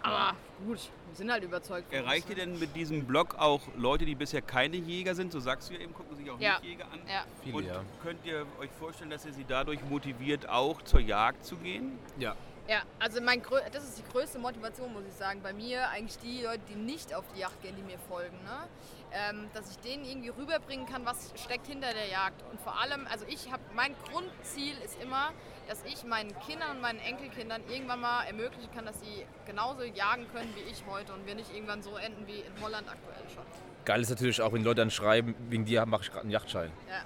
aber 0.03 0.35
gut, 0.65 0.79
wir 1.09 1.15
sind 1.15 1.31
halt 1.31 1.43
überzeugt. 1.43 1.93
Erreicht 1.93 2.29
ihr 2.29 2.35
denn 2.35 2.57
mit 2.57 2.75
diesem 2.75 3.05
Blog 3.05 3.35
auch 3.37 3.61
Leute, 3.75 4.05
die 4.05 4.15
bisher 4.15 4.41
keine 4.41 4.77
Jäger 4.77 5.13
sind? 5.13 5.31
So 5.31 5.39
sagst 5.39 5.69
du 5.69 5.73
ja 5.75 5.79
eben, 5.81 5.93
gucken 5.93 6.15
sich 6.15 6.29
auch 6.31 6.39
Ja. 6.39 6.53
nicht 6.59 6.63
Jäger 6.71 6.85
an. 6.85 6.99
Ja. 7.07 7.23
Viele, 7.43 7.57
Und 7.57 7.65
ja. 7.65 7.83
könnt 8.01 8.25
ihr 8.25 8.45
euch 8.59 8.71
vorstellen, 8.79 9.09
dass 9.11 9.25
ihr 9.25 9.33
sie 9.33 9.45
dadurch 9.47 9.79
motiviert, 9.89 10.49
auch 10.49 10.81
zur 10.83 10.99
Jagd 11.01 11.45
zu 11.45 11.55
gehen? 11.57 11.99
Ja. 12.17 12.35
Ja, 12.67 12.83
also 12.99 13.21
mein 13.21 13.41
das 13.71 13.83
ist 13.83 13.97
die 13.97 14.11
größte 14.11 14.39
Motivation, 14.39 14.93
muss 14.93 15.03
ich 15.07 15.13
sagen. 15.13 15.41
Bei 15.41 15.51
mir 15.51 15.89
eigentlich 15.89 16.17
die 16.19 16.43
Leute, 16.43 16.61
die 16.69 16.75
nicht 16.75 17.13
auf 17.13 17.25
die 17.35 17.39
Jagd 17.39 17.61
gehen, 17.61 17.75
die 17.75 17.83
mir 17.83 17.99
folgen. 18.07 18.37
Ne? 18.43 18.67
Ähm, 19.13 19.49
dass 19.53 19.71
ich 19.71 19.77
denen 19.79 20.05
irgendwie 20.05 20.29
rüberbringen 20.29 20.85
kann, 20.85 21.05
was 21.05 21.33
steckt 21.35 21.67
hinter 21.67 21.93
der 21.93 22.07
Jagd. 22.07 22.41
Und 22.49 22.61
vor 22.61 22.79
allem, 22.79 23.07
also 23.11 23.25
ich 23.27 23.51
habe, 23.51 23.61
mein 23.73 23.95
Grundziel 24.05 24.77
ist 24.85 25.01
immer, 25.01 25.31
dass 25.67 25.83
ich 25.85 26.05
meinen 26.05 26.37
Kindern 26.39 26.77
und 26.77 26.81
meinen 26.81 26.99
Enkelkindern 26.99 27.61
irgendwann 27.69 27.99
mal 27.99 28.23
ermöglichen 28.23 28.71
kann, 28.73 28.85
dass 28.85 28.99
sie 29.01 29.25
genauso 29.45 29.83
jagen 29.83 30.27
können 30.31 30.53
wie 30.55 30.71
ich 30.71 30.83
heute 30.87 31.13
und 31.13 31.25
wir 31.25 31.35
nicht 31.35 31.53
irgendwann 31.53 31.81
so 31.81 31.97
enden 31.97 32.25
wie 32.27 32.39
in 32.39 32.63
Holland 32.63 32.87
aktuell 32.87 33.27
schon. 33.33 33.43
Geil 33.83 34.01
ist 34.01 34.11
natürlich 34.11 34.41
auch, 34.41 34.53
wenn 34.53 34.63
Leute 34.63 34.81
dann 34.81 34.91
schreiben, 34.91 35.35
wegen 35.49 35.65
dir 35.65 35.85
mache 35.85 36.03
ich 36.03 36.09
gerade 36.09 36.21
einen 36.21 36.31
Yachtschein. 36.31 36.71
Ja. 36.87 37.03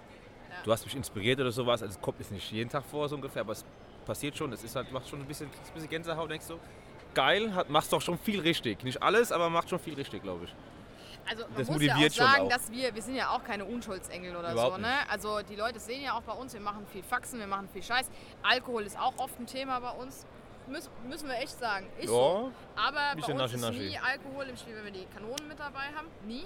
Du 0.66 0.72
hast 0.72 0.84
mich 0.84 0.96
inspiriert 0.96 1.40
oder 1.40 1.52
sowas. 1.52 1.84
Also 1.84 1.94
es 1.94 2.02
kommt 2.02 2.20
jetzt 2.20 2.32
nicht 2.32 2.52
jeden 2.52 2.72
Tag 2.72 2.84
vor, 2.86 3.08
so 3.08 3.16
ungefähr, 3.16 3.42
aber 3.42 3.52
es 3.52 3.64
passiert 4.06 4.38
schon. 4.38 4.52
Das 4.52 4.64
ist 4.64 4.76
halt, 4.76 4.92
macht 4.92 5.08
schon 5.08 5.20
ein 5.22 5.28
bisschen, 5.28 5.48
ein 5.50 5.74
bisschen 5.74 5.90
Gänsehaut, 5.90 6.30
denkst 6.30 6.48
du. 6.48 6.60
Geil, 7.14 7.54
hat, 7.56 7.70
machst 7.70 7.92
doch 7.94 8.02
schon 8.02 8.18
viel 8.20 8.40
richtig. 8.42 8.84
Nicht 8.84 9.02
alles, 9.02 9.32
aber 9.32 9.50
macht 9.50 9.70
schon 9.70 9.80
viel 9.80 9.94
richtig, 9.96 10.22
glaube 10.22 10.46
ich. 10.46 10.56
Also 11.28 11.44
man 11.48 11.58
Das 11.58 11.68
muss 11.70 11.82
ja 11.82 11.94
auch 11.94 11.96
motiviert 11.98 12.14
schon 12.14 12.26
sagen, 12.28 12.42
auch. 12.46 12.50
dass 12.50 12.72
wir, 12.72 12.94
wir 12.94 13.02
sind 13.02 13.16
ja 13.16 13.30
auch 13.30 13.44
keine 13.44 13.66
Unschuldsengel 13.66 14.36
oder 14.36 14.52
Überhaupt 14.52 14.76
so. 14.76 14.82
Ne? 14.82 14.94
Also 15.10 15.40
die 15.42 15.56
Leute 15.56 15.80
sehen 15.80 16.04
ja 16.04 16.14
auch 16.18 16.22
bei 16.22 16.34
uns, 16.34 16.54
wir 16.54 16.60
machen 16.62 16.86
viel 16.92 17.02
Faxen, 17.04 17.40
wir 17.40 17.48
machen 17.48 17.68
viel 17.74 17.82
Scheiß. 17.82 18.10
Alkohol 18.44 18.84
ist 18.84 19.00
auch 19.00 19.14
oft 19.18 19.40
ein 19.40 19.48
Thema 19.48 19.80
bei 19.80 19.92
uns. 19.92 20.26
Müssen, 20.68 20.90
müssen 21.08 21.28
wir 21.28 21.36
echt 21.38 21.58
sagen. 21.60 21.88
Ist 22.00 22.10
so. 22.10 22.52
Aber 22.76 23.00
bei 23.16 23.34
uns 23.34 23.54
ist 23.54 23.60
Naschi-Naschi. 23.62 23.90
nie 23.90 23.98
Alkohol 24.00 24.46
im 24.46 24.58
Spiel, 24.58 24.76
wenn 24.76 24.86
wir 24.86 24.92
die 24.92 25.06
Kanonen 25.14 25.48
mit 25.48 25.60
dabei 25.60 25.86
haben. 25.96 26.08
Nie. 26.28 26.46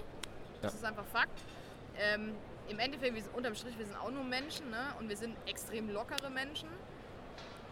Das 0.62 0.74
Ja. 0.74 0.80
ist 0.80 0.86
einfach 0.86 1.06
Fakt. 1.12 1.40
Ähm, 1.98 2.36
Im 2.70 2.80
Endeffekt, 2.80 3.16
wir 3.16 3.22
sind, 3.22 3.34
unterm 3.36 3.56
Strich, 3.56 3.78
wir 3.78 3.86
sind 3.86 3.98
auch 3.98 4.12
nur 4.12 4.24
Menschen 4.24 4.70
ne? 4.70 4.94
und 5.00 5.10
wir 5.10 5.18
sind 5.18 5.36
extrem 5.48 5.90
lockere 5.90 6.30
Menschen. 6.30 6.70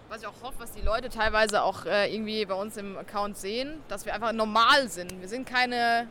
Was 0.09 0.21
ich 0.21 0.27
auch 0.27 0.41
hoffe, 0.41 0.55
was 0.59 0.71
die 0.71 0.81
Leute 0.81 1.09
teilweise 1.09 1.63
auch 1.63 1.85
äh, 1.85 2.13
irgendwie 2.13 2.45
bei 2.45 2.53
uns 2.53 2.77
im 2.77 2.97
Account 2.97 3.37
sehen, 3.37 3.73
dass 3.89 4.05
wir 4.05 4.13
einfach 4.13 4.31
normal 4.31 4.87
sind. 4.89 5.19
Wir 5.19 5.27
sind 5.27 5.45
keine 5.47 6.07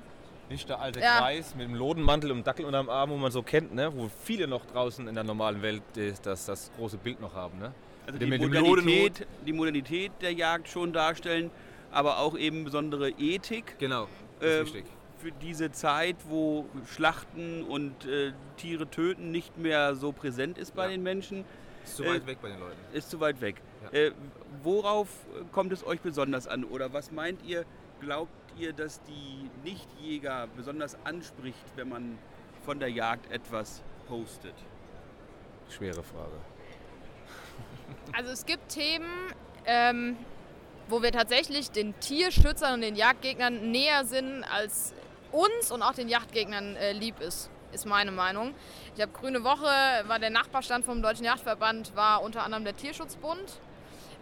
Nicht 0.51 0.69
der 0.69 0.81
alte 0.81 1.01
Ja. 1.01 1.19
Kreis 1.19 1.55
mit 1.55 1.67
dem 1.67 1.75
Lodenmantel 1.75 2.31
und 2.31 2.39
dem 2.39 2.45
Dackel 2.45 2.67
unterm 2.67 2.91
Arm, 2.91 3.11
wo 3.11 3.17
man 3.17 3.33
so 3.33 3.43
kennt, 3.43 3.75
ne? 3.75 3.91
wo 3.97 4.11
viele 4.25 4.47
noch 4.47 4.67
draußen 4.67 5.09
in 5.09 5.15
der 5.15 5.25
normalen 5.25 5.63
Welt 5.63 5.83
das, 5.95 6.21
das, 6.21 6.45
das 6.47 6.71
große 6.77 6.99
Bild 6.99 7.21
noch 7.21 7.35
haben. 7.35 7.59
Ne? 7.59 7.73
Also 8.07 8.19
die 8.19 8.27
Modernität, 8.27 9.27
die 9.47 9.53
Modernität 9.53 10.13
der 10.21 10.33
Jagd 10.35 10.69
schon 10.69 10.93
darstellen, 10.93 11.51
aber 11.91 12.19
auch 12.19 12.37
eben 12.37 12.65
besondere 12.65 13.11
Ethik 13.11 13.79
Genau, 13.79 14.09
das 14.41 14.49
Ähm, 14.57 14.63
ist 14.67 14.75
wichtig. 14.75 14.93
für 15.19 15.33
diese 15.33 15.73
Zeit, 15.73 16.17
wo 16.29 16.67
Schlachten 16.95 17.63
und 17.65 18.05
äh, 18.05 18.33
Tiere 18.59 18.87
töten 18.91 19.31
nicht 19.33 19.57
mehr 19.57 19.95
so 19.97 20.13
präsent 20.13 20.59
ist 20.59 20.77
bei 20.77 20.85
Ja. 20.85 20.91
den 20.91 21.03
Menschen, 21.03 21.45
Ist 21.83 21.97
zu 21.97 22.05
äh, 22.05 22.11
weit 22.11 22.27
weg 22.27 22.39
bei 22.43 22.49
den 22.51 22.61
Leuten. 22.61 22.77
ist 22.93 23.11
zu 23.11 23.19
weit 23.21 23.41
weg. 23.41 23.57
Ja. 23.85 23.99
Äh, 23.99 24.13
worauf 24.63 25.09
kommt 25.53 25.73
es 25.73 25.87
euch 25.87 26.01
besonders 26.01 26.47
an? 26.47 26.65
Oder 26.65 26.93
was 26.93 27.13
meint 27.13 27.43
ihr, 27.45 27.65
glaubt 28.01 28.33
ihr, 28.59 28.73
dass 28.73 29.01
die 29.03 29.51
Nichtjäger 29.65 30.49
besonders 30.57 30.97
anspricht, 31.05 31.65
wenn 31.77 31.89
man 31.89 32.19
von 32.65 32.79
der 32.79 32.91
Jagd 32.91 33.31
etwas 33.31 33.83
postet? 34.09 34.55
Schwere 35.69 36.03
Frage. 36.03 36.37
Also 38.13 38.31
es 38.31 38.47
gibt 38.47 38.69
Themen, 38.69 39.33
ähm, 39.65 40.17
wo 40.89 41.03
wir 41.03 41.13
tatsächlich 41.13 41.71
den 41.71 41.99
Tierschützern 42.01 42.75
und 42.75 42.81
den 42.81 42.97
Jagdgegnern 42.97 43.71
näher 43.71 44.05
sind, 44.05 44.45
als 44.45 44.95
uns 45.33 45.71
und 45.71 45.83
auch 45.83 45.95
den 45.95 46.09
Jagdgegnern 46.09 46.77
äh, 46.77 46.93
lieb 46.93 47.21
ist, 47.21 47.51
ist 47.73 47.85
meine 47.85 48.13
Meinung. 48.13 48.55
Ich 48.95 49.03
habe 49.03 49.13
Grüne 49.13 49.43
Woche, 49.45 49.67
war 50.09 50.19
der 50.19 50.31
Nachbarstand 50.31 50.85
vom 50.85 51.03
Deutschen 51.03 51.25
Jagdverband, 51.25 51.95
war 51.97 52.23
unter 52.23 52.45
anderem 52.45 52.65
der 52.65 52.77
Tierschutzbund. 52.77 53.61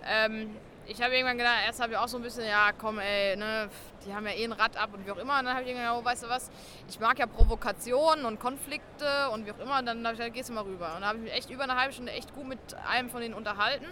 Ähm, 0.07 0.57
ich 0.87 1.01
habe 1.03 1.15
irgendwann 1.15 1.39
gedacht, 1.39 1.61
erst 1.67 1.81
habe 1.81 1.93
ich 1.93 1.99
auch 1.99 2.09
so 2.09 2.19
ein 2.19 2.23
bisschen, 2.23 2.47
ja 2.47 2.71
komm 2.77 2.99
ey, 2.99 3.37
ne, 3.37 3.71
die 4.05 4.15
haben 4.15 4.27
ja 4.27 4.33
eh 4.33 4.45
ein 4.45 4.53
Rad 4.53 4.77
ab 4.77 4.91
und 4.93 5.07
wie 5.07 5.11
auch 5.11 5.17
immer. 5.17 5.39
Und 5.39 5.47
dann 5.47 5.55
habe 5.55 5.63
ich 5.63 5.69
irgendwann 5.69 5.89
gedacht, 5.89 6.03
oh, 6.03 6.05
weißt 6.05 6.25
du 6.25 6.29
was, 6.29 6.51
ich 6.89 7.01
mag 7.01 7.19
ja 7.19 7.27
Provokationen 7.27 8.27
und 8.27 8.39
Konflikte 8.39 9.31
und 9.33 9.47
wie 9.47 9.53
auch 9.53 9.59
immer. 9.59 9.79
Und 9.79 9.87
dann 9.87 10.05
habe 10.05 10.13
ich 10.13 10.19
gesagt, 10.19 10.35
gehst 10.35 10.51
du 10.51 10.53
mal 10.53 10.65
rüber. 10.65 10.95
Und 10.95 11.03
da 11.03 11.09
habe 11.09 11.19
ich 11.19 11.25
mich 11.25 11.33
echt 11.33 11.51
über 11.51 11.65
eine 11.65 11.77
halbe 11.77 11.93
Stunde 11.93 12.13
echt 12.13 12.35
gut 12.35 12.47
mit 12.47 12.59
einem 12.87 13.09
von 13.09 13.21
denen 13.21 13.35
unterhalten. 13.35 13.87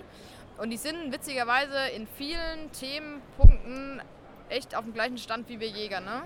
Und 0.58 0.70
die 0.70 0.76
sind 0.76 1.12
witzigerweise 1.12 1.88
in 1.94 2.06
vielen 2.06 2.70
Themenpunkten 2.72 4.02
echt 4.50 4.74
auf 4.74 4.84
dem 4.84 4.92
gleichen 4.92 5.18
Stand 5.18 5.48
wie 5.48 5.60
wir 5.60 5.68
Jäger. 5.68 6.00
Ne? 6.00 6.22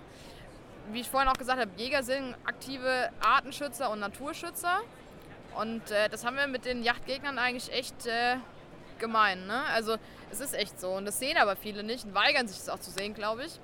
Wie 0.91 1.01
ich 1.01 1.09
vorhin 1.09 1.29
auch 1.29 1.39
gesagt 1.39 1.61
habe, 1.61 1.71
Jäger 1.77 2.03
sind 2.03 2.35
aktive 2.45 3.11
Artenschützer 3.21 3.91
und 3.91 4.01
Naturschützer. 4.01 4.81
Und 5.59 5.91
äh, 5.91 6.09
das 6.09 6.25
haben 6.25 6.37
wir 6.37 6.49
mit 6.49 6.65
den 6.65 6.83
Yachtgegnern 6.83 7.39
eigentlich 7.39 7.73
echt 7.73 8.07
äh, 8.07 8.37
gemein. 8.99 9.47
Ne? 9.47 9.65
Also 9.67 9.97
es 10.31 10.41
ist 10.41 10.55
echt 10.55 10.81
so. 10.81 10.91
Und 10.93 11.05
das 11.05 11.19
sehen 11.19 11.37
aber 11.37 11.57
viele 11.57 11.83
nicht 11.83 12.05
und 12.05 12.15
weigern 12.15 12.49
sich 12.49 12.59
das 12.59 12.69
auch 12.69 12.79
zu 12.79 12.91
sehen, 12.91 13.15
glaube 13.15 13.45
ich. 13.45 13.61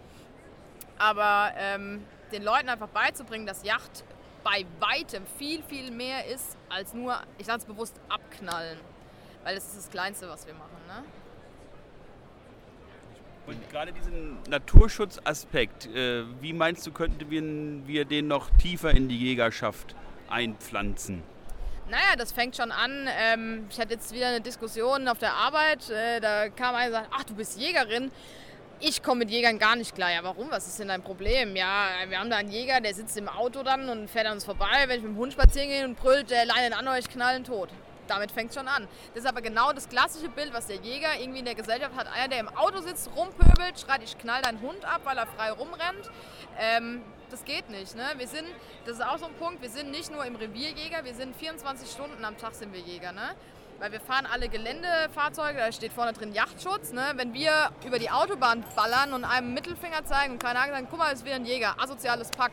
Aber 0.98 1.52
ähm, 1.56 2.04
den 2.32 2.42
Leuten 2.42 2.68
einfach 2.68 2.88
beizubringen, 2.88 3.46
dass 3.46 3.64
Yacht 3.64 4.04
bei 4.44 4.64
weitem 4.80 5.24
viel, 5.38 5.62
viel 5.62 5.90
mehr 5.90 6.26
ist 6.26 6.56
als 6.68 6.94
nur, 6.94 7.20
ich 7.38 7.46
sage 7.46 7.58
es 7.58 7.64
bewusst, 7.64 8.00
abknallen. 8.08 8.78
Weil 9.44 9.54
das 9.54 9.66
ist 9.66 9.76
das 9.76 9.90
Kleinste, 9.90 10.28
was 10.28 10.46
wir 10.46 10.54
machen. 10.54 10.76
Ne? 10.86 11.04
Und 13.46 13.70
gerade 13.70 13.92
diesen 13.92 14.38
Naturschutzaspekt, 14.48 15.86
äh, 15.86 16.24
wie 16.40 16.52
meinst 16.52 16.86
du, 16.86 16.92
könnten 16.92 17.28
wir, 17.30 17.42
wir 17.86 18.04
den 18.04 18.28
noch 18.28 18.50
tiefer 18.50 18.92
in 18.92 19.08
die 19.08 19.18
Jägerschaft 19.18 19.96
einpflanzen? 20.28 21.22
Naja, 21.92 22.16
das 22.16 22.32
fängt 22.32 22.56
schon 22.56 22.72
an. 22.72 23.06
Ähm, 23.20 23.66
ich 23.70 23.78
hatte 23.78 23.92
jetzt 23.92 24.14
wieder 24.14 24.28
eine 24.28 24.40
Diskussion 24.40 25.06
auf 25.08 25.18
der 25.18 25.34
Arbeit. 25.34 25.90
Äh, 25.90 26.20
da 26.20 26.48
kam 26.48 26.74
einer 26.74 26.86
und 26.86 26.92
sagt, 26.92 27.08
ach, 27.10 27.24
du 27.24 27.34
bist 27.34 27.60
Jägerin. 27.60 28.10
Ich 28.80 29.02
komme 29.02 29.18
mit 29.18 29.30
Jägern 29.30 29.58
gar 29.58 29.76
nicht 29.76 29.94
klar. 29.94 30.10
Ja, 30.10 30.24
warum? 30.24 30.50
Was 30.50 30.66
ist 30.66 30.78
denn 30.78 30.88
dein 30.88 31.02
Problem? 31.02 31.54
Ja, 31.54 31.88
wir 32.08 32.18
haben 32.18 32.30
da 32.30 32.38
einen 32.38 32.50
Jäger, 32.50 32.80
der 32.80 32.94
sitzt 32.94 33.18
im 33.18 33.28
Auto 33.28 33.62
dann 33.62 33.90
und 33.90 34.08
fährt 34.08 34.24
an 34.24 34.32
uns 34.32 34.46
vorbei. 34.46 34.84
Wenn 34.86 35.00
ich 35.00 35.02
mit 35.02 35.12
dem 35.12 35.18
Hund 35.18 35.34
spazieren 35.34 35.68
gehe 35.68 35.84
und 35.84 35.96
brüllt, 36.00 36.30
der 36.30 36.46
Leinen 36.46 36.72
an 36.72 36.88
euch, 36.88 37.10
knallen 37.10 37.44
tot. 37.44 37.68
Damit 38.08 38.32
fängt 38.32 38.52
es 38.52 38.56
schon 38.56 38.68
an. 38.68 38.88
Das 39.12 39.24
ist 39.24 39.28
aber 39.28 39.42
genau 39.42 39.74
das 39.74 39.86
klassische 39.86 40.30
Bild, 40.30 40.54
was 40.54 40.68
der 40.68 40.76
Jäger 40.76 41.20
irgendwie 41.20 41.40
in 41.40 41.44
der 41.44 41.54
Gesellschaft 41.54 41.94
hat. 41.94 42.06
Einer, 42.10 42.28
der 42.28 42.40
im 42.40 42.48
Auto 42.56 42.80
sitzt, 42.80 43.10
rumpöbelt, 43.14 43.78
schreit, 43.78 44.02
ich 44.02 44.16
knall 44.16 44.40
deinen 44.40 44.62
Hund 44.62 44.82
ab, 44.86 45.02
weil 45.04 45.18
er 45.18 45.26
frei 45.26 45.50
rumrennt. 45.50 46.10
Ähm, 46.58 47.02
das 47.32 47.44
geht 47.44 47.70
nicht. 47.70 47.96
Ne? 47.96 48.04
Wir 48.18 48.28
sind, 48.28 48.46
das 48.84 48.96
ist 48.96 49.04
auch 49.04 49.18
so 49.18 49.26
ein 49.26 49.34
Punkt, 49.34 49.62
wir 49.62 49.70
sind 49.70 49.90
nicht 49.90 50.12
nur 50.12 50.24
im 50.24 50.36
Revierjäger, 50.36 51.04
wir 51.04 51.14
sind 51.14 51.34
24 51.34 51.90
Stunden 51.90 52.24
am 52.24 52.36
Tag 52.36 52.54
sind 52.54 52.72
wir 52.72 52.80
Jäger. 52.80 53.12
Ne? 53.12 53.34
Weil 53.78 53.90
wir 53.92 54.00
fahren 54.00 54.26
alle 54.30 54.48
Geländefahrzeuge, 54.48 55.58
da 55.58 55.72
steht 55.72 55.92
vorne 55.92 56.12
drin 56.12 56.32
Yachtschutz. 56.32 56.92
Ne? 56.92 57.12
Wenn 57.16 57.32
wir 57.32 57.70
über 57.86 57.98
die 57.98 58.10
Autobahn 58.10 58.64
ballern 58.76 59.14
und 59.14 59.24
einem 59.24 59.54
Mittelfinger 59.54 60.04
zeigen 60.04 60.34
und 60.34 60.42
keine 60.42 60.58
Ahnung 60.58 60.74
sagen, 60.74 60.86
guck 60.90 60.98
mal, 60.98 61.12
ist 61.12 61.24
wieder 61.24 61.36
ein 61.36 61.46
Jäger, 61.46 61.74
asoziales 61.80 62.30
Pack. 62.30 62.52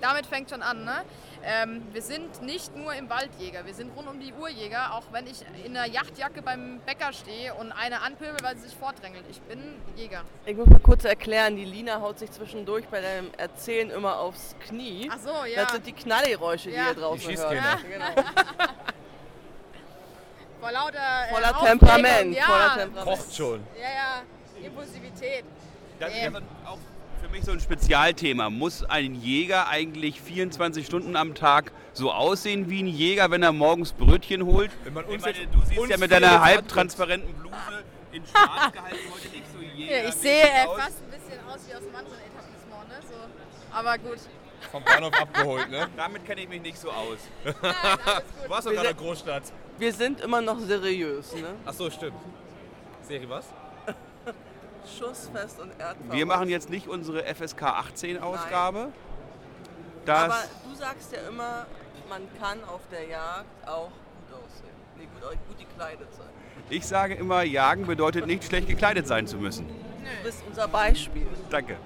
Damit 0.00 0.26
fängt 0.26 0.50
schon 0.50 0.62
an. 0.62 0.84
Ne? 0.84 1.02
Ähm, 1.44 1.82
wir 1.92 2.02
sind 2.02 2.40
nicht 2.42 2.76
nur 2.76 2.94
im 2.94 3.10
Waldjäger, 3.10 3.66
wir 3.66 3.74
sind 3.74 3.96
rund 3.96 4.06
um 4.08 4.20
die 4.20 4.32
Uhr 4.32 4.48
Jäger, 4.48 4.94
auch 4.94 5.02
wenn 5.10 5.26
ich 5.26 5.42
in 5.64 5.76
einer 5.76 5.92
Yachtjacke 5.92 6.40
beim 6.40 6.78
Bäcker 6.86 7.12
stehe 7.12 7.52
und 7.54 7.72
eine 7.72 8.00
anpöbel, 8.02 8.36
weil 8.42 8.56
sie 8.56 8.68
sich 8.68 8.76
vordrängelt. 8.76 9.24
Ich 9.28 9.40
bin 9.42 9.60
Jäger. 9.96 10.22
Ich 10.46 10.56
muss 10.56 10.66
mal 10.68 10.78
kurz 10.78 11.04
erklären, 11.04 11.56
die 11.56 11.64
Lina 11.64 12.00
haut 12.00 12.20
sich 12.20 12.30
zwischendurch 12.30 12.86
bei 12.86 13.00
deinem 13.00 13.30
Erzählen 13.36 13.90
immer 13.90 14.18
aufs 14.20 14.54
Knie. 14.68 15.10
Ach 15.12 15.18
so, 15.18 15.44
ja. 15.44 15.62
Das 15.64 15.72
sind 15.72 15.84
die 15.86 15.92
Knallgeräusche, 15.92 16.68
die 16.70 16.76
Ja. 16.76 16.88
ihr 16.90 16.94
draußen 16.94 17.28
Die 17.28 17.36
hört. 17.36 17.52
Schießkinder. 17.52 17.78
Genau. 17.90 18.28
Vor 20.60 20.70
lauter 20.70 20.98
äh, 21.28 21.34
Voller 21.34 21.58
Temperament, 21.66 22.36
Ja. 22.36 22.44
voller 22.44 22.76
Temperament. 22.78 23.18
Kocht 23.18 23.34
schon. 23.34 23.66
Ja, 23.76 23.88
ja, 23.88 24.22
Impulsivität. 24.64 25.44
Das 25.98 26.08
ist 26.10 26.14
Nee. 26.16 26.22
ja 26.24 26.28
ein- 26.30 26.48
auch 26.66 26.78
für 27.22 27.28
mich 27.28 27.44
so 27.44 27.52
ein 27.52 27.60
Spezialthema. 27.60 28.50
Muss 28.50 28.82
ein 28.84 29.14
Jäger 29.14 29.68
eigentlich 29.68 30.20
24 30.20 30.84
Stunden 30.86 31.16
am 31.16 31.34
Tag 31.34 31.72
so 31.92 32.10
aussehen 32.12 32.68
wie 32.68 32.82
ein 32.82 32.86
Jäger, 32.88 33.30
wenn 33.30 33.42
er 33.42 33.52
morgens 33.52 33.92
Brötchen 33.92 34.44
holt? 34.44 34.70
Wenn 34.84 34.94
man 34.94 35.04
ich 35.04 35.10
uns 35.12 35.22
meine, 35.22 35.46
du 35.46 35.60
siehst 35.66 35.78
uns 35.80 35.90
ja 35.90 35.96
mit 35.98 36.10
deiner 36.10 36.40
halbtransparenten 36.42 37.32
Bluse 37.34 37.54
in 38.12 38.22
schwarz 38.26 38.72
gehalten 38.72 38.96
heute 39.14 39.28
nicht 39.28 39.44
so 39.52 39.58
Jäger. 39.60 40.02
Ja, 40.02 40.08
ich 40.08 40.14
sehe 40.14 40.42
äh, 40.42 40.66
fast 40.76 40.98
ein 41.02 41.10
bisschen 41.10 41.40
aus 41.48 41.60
wie 41.68 41.74
aus 41.74 41.82
manchen 41.92 42.12
Etablissement, 42.12 42.88
ne? 42.88 42.94
So. 43.08 43.76
Aber 43.76 43.98
gut. 43.98 44.18
Vom 44.70 44.84
Bahnhof 44.84 45.12
abgeholt, 45.20 45.70
ne? 45.70 45.88
Damit 45.96 46.24
kenne 46.24 46.40
ich 46.42 46.48
mich 46.48 46.62
nicht 46.62 46.78
so 46.78 46.90
aus. 46.90 47.18
Nein, 47.44 47.54
Du 48.44 48.50
warst 48.50 48.66
doch 48.66 48.70
Wir 48.72 48.76
gerade 48.76 48.76
in 48.76 48.76
sind- 48.76 48.84
der 48.84 48.94
Großstadt. 48.94 49.42
Wir 49.78 49.92
sind 49.92 50.20
immer 50.20 50.40
noch 50.40 50.58
seriös, 50.60 51.34
ne? 51.34 51.54
Ach 51.64 51.72
so, 51.72 51.90
stimmt. 51.90 52.16
Serie 53.02 53.28
was? 53.28 53.46
Schussfest 54.86 55.60
und 55.60 55.70
erdverrückt. 55.78 56.12
Wir 56.12 56.26
machen 56.26 56.48
jetzt 56.48 56.70
nicht 56.70 56.88
unsere 56.88 57.22
FSK 57.34 57.62
18 57.62 58.18
Ausgabe. 58.20 58.88
Das, 60.04 60.24
Aber 60.24 60.38
du 60.68 60.74
sagst 60.74 61.12
ja 61.12 61.28
immer, 61.28 61.66
man 62.08 62.22
kann 62.40 62.62
auf 62.64 62.80
der 62.90 63.06
Jagd 63.06 63.68
auch 63.68 63.90
gut 63.90 64.38
aussehen. 64.44 64.74
Nee, 64.98 65.06
gut, 65.20 65.30
gut 65.48 65.58
gekleidet 65.58 66.08
sein. 66.12 66.26
ich 66.70 66.86
sage 66.86 67.14
immer, 67.14 67.42
jagen 67.42 67.86
bedeutet 67.86 68.26
nicht 68.26 68.44
schlecht 68.44 68.66
gekleidet 68.68 69.06
sein 69.06 69.26
zu 69.26 69.36
müssen. 69.36 69.68
Du 69.68 70.24
bist 70.24 70.42
unser 70.48 70.66
Beispiel. 70.68 71.26
Danke. 71.50 71.76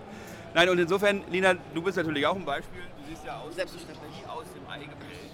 Nein, 0.55 0.71
und 0.71 0.79
insofern, 0.79 1.23
Lina, 1.31 1.55
du 1.75 1.83
bist 1.83 1.99
natürlich 1.99 2.27
auch 2.27 2.35
ein 2.35 2.45
Beispiel. 2.47 2.81
Du 2.99 3.11
siehst 3.11 3.27
ja 3.27 3.39
aus, 3.39 3.55
Selbstverständlich. 3.55 4.25
aus 4.27 4.45
dem 4.55 4.67
Ei 4.71 4.79
gepellt. 4.85 5.31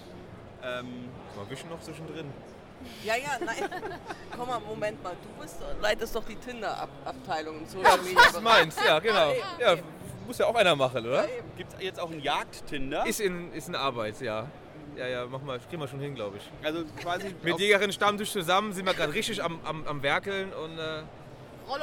Ähm, 0.64 1.08
Mal 1.36 1.48
wischen 1.48 1.68
noch 1.70 1.80
zwischendrin. 1.80 2.26
Ja, 3.04 3.16
ja, 3.16 3.38
nein. 3.44 3.68
Komm 4.36 4.48
mal, 4.48 4.60
Moment 4.60 5.02
mal. 5.02 5.14
Du 5.22 5.42
bist, 5.42 5.56
leitest 5.80 6.14
doch 6.14 6.24
die 6.24 6.36
Tinder-Abteilung 6.36 7.58
im 7.58 7.66
Social 7.66 7.98
Media. 7.98 8.20
Was 8.20 8.40
meinst 8.40 8.78
Ja, 8.84 8.98
genau. 8.98 9.32
Ja, 9.58 9.76
muss 10.26 10.38
ja 10.38 10.46
auch 10.46 10.54
einer 10.54 10.76
machen, 10.76 11.06
oder? 11.06 11.26
Gibt 11.56 11.72
es 11.74 11.82
jetzt 11.82 12.00
auch 12.00 12.10
einen 12.10 12.20
Jagdtinder? 12.20 13.06
Ist 13.06 13.20
in, 13.20 13.52
ist 13.52 13.68
in 13.68 13.74
Arbeit, 13.74 14.20
ja. 14.20 14.46
Ja, 14.96 15.06
ja, 15.06 15.26
mach 15.26 15.40
mal, 15.40 15.58
kriegen 15.58 15.80
wir 15.80 15.88
schon 15.88 16.00
hin, 16.00 16.14
glaube 16.14 16.36
ich. 16.36 16.50
Also 16.64 16.84
quasi 17.00 17.34
Mit 17.42 17.58
Jägerin 17.58 17.92
Stammtisch 17.92 18.30
zusammen 18.30 18.72
sind 18.72 18.84
wir 18.84 18.94
gerade 18.94 19.14
richtig 19.14 19.42
am, 19.42 19.58
am, 19.64 19.86
am 19.86 20.02
Werkeln 20.02 20.52
und 20.52 20.78
äh, 20.78 21.02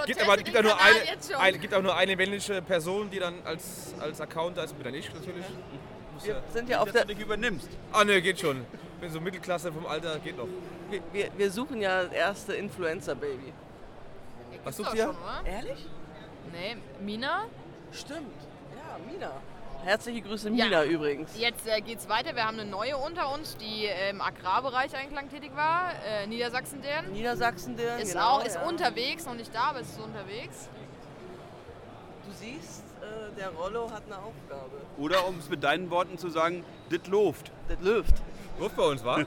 gibt 0.06 0.22
aber 0.22 0.38
gibt 0.38 0.56
auch 0.58 0.62
nur 0.64 0.80
eine, 0.80 1.06
jetzt 1.06 1.32
schon. 1.32 1.42
eine, 1.42 1.58
gibt 1.58 1.74
auch 1.74 1.82
nur 1.82 1.96
eine 1.96 2.16
männliche 2.16 2.62
Person, 2.62 3.10
die 3.10 3.20
dann 3.20 3.36
als, 3.46 3.96
als 4.00 4.22
Account 4.22 4.58
da 4.58 4.64
ist, 4.64 4.74
bin 4.76 4.84
dann 4.84 4.94
ich 4.94 5.12
natürlich. 5.12 5.46
Ja, 6.24 6.26
Wir 6.26 6.44
sind 6.54 6.70
ja 6.70 6.82
auf 6.82 6.92
der. 6.92 7.06
du 7.06 7.16
dich 7.16 7.24
übernimmst. 7.24 7.70
ah 7.92 8.04
ne, 8.04 8.22
geht 8.22 8.40
schon. 8.40 8.66
Bin 9.00 9.12
so 9.12 9.22
Mittelklasse 9.22 9.72
vom 9.72 9.86
Alter, 9.86 10.20
geht 10.20 10.38
noch. 10.38 10.48
Wir, 10.90 11.02
wir, 11.14 11.30
wir 11.38 11.52
suchen 11.52 11.82
ja 11.82 12.04
das 12.04 12.14
erste 12.14 12.54
Influencer-Baby. 12.54 13.54
Ja, 14.52 14.60
Was 14.64 14.78
sucht 14.78 14.94
ihr? 14.94 15.06
Schon? 15.06 15.46
Ehrlich? 15.46 15.86
Nee, 16.52 16.78
Mina? 17.00 17.46
Stimmt. 17.92 18.36
Ja, 18.76 18.98
Mina. 19.10 19.32
Herzliche 19.84 20.22
Grüße, 20.22 20.50
Ja. 20.50 20.66
Mina 20.66 20.84
übrigens. 20.84 21.32
Jetzt 21.38 21.66
äh, 21.66 21.80
geht's 21.80 22.10
weiter. 22.10 22.36
Wir 22.36 22.46
haben 22.46 22.60
eine 22.60 22.70
neue 22.70 22.98
unter 22.98 23.34
uns, 23.34 23.56
die 23.56 23.86
äh, 23.86 24.10
im 24.10 24.20
Agrarbereich 24.20 24.94
eigentlich 24.96 25.30
tätig 25.30 25.56
war. 25.56 25.92
Äh, 26.06 26.28
Niedersachsen 26.28 26.82
deren. 26.82 27.14
Niedersachsen, 27.14 27.78
der. 27.78 28.00
Ist 28.00 28.12
genau, 28.14 28.40
auch 28.40 28.46
ist 28.46 28.56
ja. 28.56 28.68
unterwegs, 28.68 29.26
noch 29.26 29.36
nicht 29.36 29.56
da, 29.56 29.70
aber 29.70 29.80
ist 29.80 29.96
so 29.96 30.04
unterwegs. 30.04 30.68
Du 32.26 32.34
siehst, 32.34 32.84
äh, 33.02 33.34
der 33.38 33.50
Rollo 33.52 33.90
hat 33.90 34.04
eine 34.08 34.18
Aufgabe. 34.18 34.82
Oder 34.98 35.26
um 35.26 35.40
es 35.40 35.50
mit 35.50 35.64
deinen 35.64 35.90
Worten 35.90 36.18
zu 36.18 36.30
sagen, 36.30 36.66
das 36.90 37.08
läuft. 37.08 37.52
Das 37.70 37.80
läuft. 37.80 38.16
Luft 38.60 38.76
bei 38.76 38.84
uns, 38.84 39.04
wa? 39.04 39.20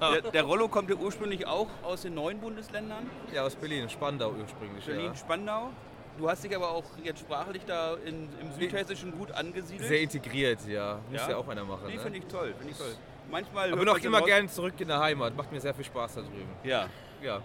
Der, 0.00 0.20
der 0.32 0.42
Rollo 0.42 0.68
kommt 0.68 0.90
ja 0.90 0.96
ursprünglich 0.96 1.46
auch 1.46 1.68
aus 1.82 2.02
den 2.02 2.14
neuen 2.14 2.40
Bundesländern. 2.40 3.08
ja, 3.32 3.42
aus 3.44 3.54
Berlin, 3.54 3.88
Spandau 3.88 4.32
ursprünglich. 4.32 4.84
Berlin, 4.84 5.06
Ja. 5.06 5.14
Spandau. 5.14 5.70
du 6.18 6.28
hast 6.28 6.42
dich 6.44 6.54
aber 6.54 6.70
auch 6.70 6.84
jetzt 7.04 7.20
sprachlich 7.20 7.62
da 7.66 7.94
in, 8.04 8.28
im 8.40 8.52
Südhessischen 8.58 9.12
gut 9.16 9.30
angesiedelt. 9.32 9.88
Sehr 9.88 10.00
integriert, 10.00 10.58
ja. 10.66 10.98
Muss 11.10 11.20
Ja? 11.20 11.30
ja, 11.30 11.36
auch 11.36 11.48
einer 11.48 11.64
machen. 11.64 11.84
nee, 11.86 11.94
ne? 11.96 12.00
finde 12.00 12.18
ich 12.18 12.26
toll, 12.26 12.54
finde 12.58 12.72
ich 12.72 12.78
toll. 12.78 12.94
Manchmal 13.30 13.72
Aber 13.72 13.84
noch 13.84 13.98
immer 13.98 14.22
gerne 14.22 14.48
zurück 14.48 14.74
in 14.78 14.88
der 14.88 15.00
Heimat. 15.00 15.36
Macht 15.36 15.52
mir 15.52 15.60
sehr 15.60 15.74
viel 15.74 15.84
Spaß 15.84 16.14
da 16.14 16.20
drüben. 16.22 16.48
Ja. 16.64 16.88
Ja. 17.22 17.40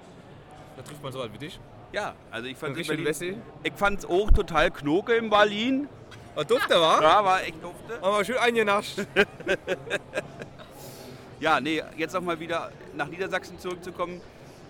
Da 0.77 0.81
trifft 0.81 1.03
man 1.03 1.11
so 1.11 1.21
alt 1.21 1.33
wie 1.33 1.37
dich. 1.39 1.59
Ja, 1.91 2.15
also 2.31 2.47
ich 2.47 2.57
fand 2.57 2.75
es. 2.77 3.21
Ich 3.21 3.73
fand's 3.75 4.05
auch 4.05 4.31
total 4.31 4.71
knoke 4.71 5.13
in 5.13 5.29
Berlin. 5.29 5.87
Was 6.35 6.47
dufte 6.47 6.73
war? 6.81 7.01
Ja, 7.03 7.23
war 7.23 7.43
echt 7.43 7.63
dufte. 7.63 8.01
Aber 8.01 8.25
schön 8.25 8.37
eingenascht. 8.37 9.05
Ja, 11.43 11.59
nee, 11.59 11.83
jetzt 11.97 12.15
auch 12.15 12.21
mal 12.21 12.39
wieder 12.39 12.71
nach 12.95 13.07
Niedersachsen 13.09 13.59
zurückzukommen. 13.59 14.21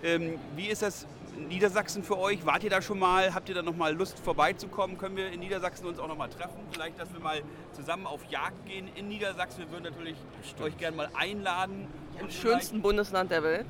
Ähm, 0.03 0.39
wie 0.55 0.65
ist 0.69 0.81
das 0.81 1.05
Niedersachsen 1.47 2.03
für 2.03 2.17
euch? 2.17 2.43
Wart 2.47 2.63
ihr 2.63 2.71
da 2.71 2.81
schon 2.81 2.97
mal? 2.97 3.31
Habt 3.35 3.47
ihr 3.47 3.53
da 3.53 3.61
noch 3.61 3.75
mal 3.75 3.93
Lust 3.93 4.17
vorbeizukommen? 4.17 4.97
Können 4.97 5.15
wir 5.15 5.31
in 5.31 5.39
Niedersachsen 5.39 5.85
uns 5.85 5.99
auch 5.99 6.07
noch 6.07 6.17
mal 6.17 6.29
treffen? 6.29 6.57
Vielleicht, 6.71 6.99
dass 6.99 7.13
wir 7.13 7.19
mal 7.19 7.43
zusammen 7.73 8.07
auf 8.07 8.21
Jagd 8.31 8.65
gehen 8.65 8.89
in 8.95 9.07
Niedersachsen. 9.07 9.59
Wir 9.59 9.71
würden 9.71 9.83
natürlich 9.83 10.15
euch 10.63 10.75
gerne 10.79 10.97
mal 10.97 11.09
einladen. 11.15 11.87
Im 12.19 12.31
schönsten 12.31 12.81
Bundesland 12.81 13.29
der 13.29 13.43
Welt. 13.43 13.67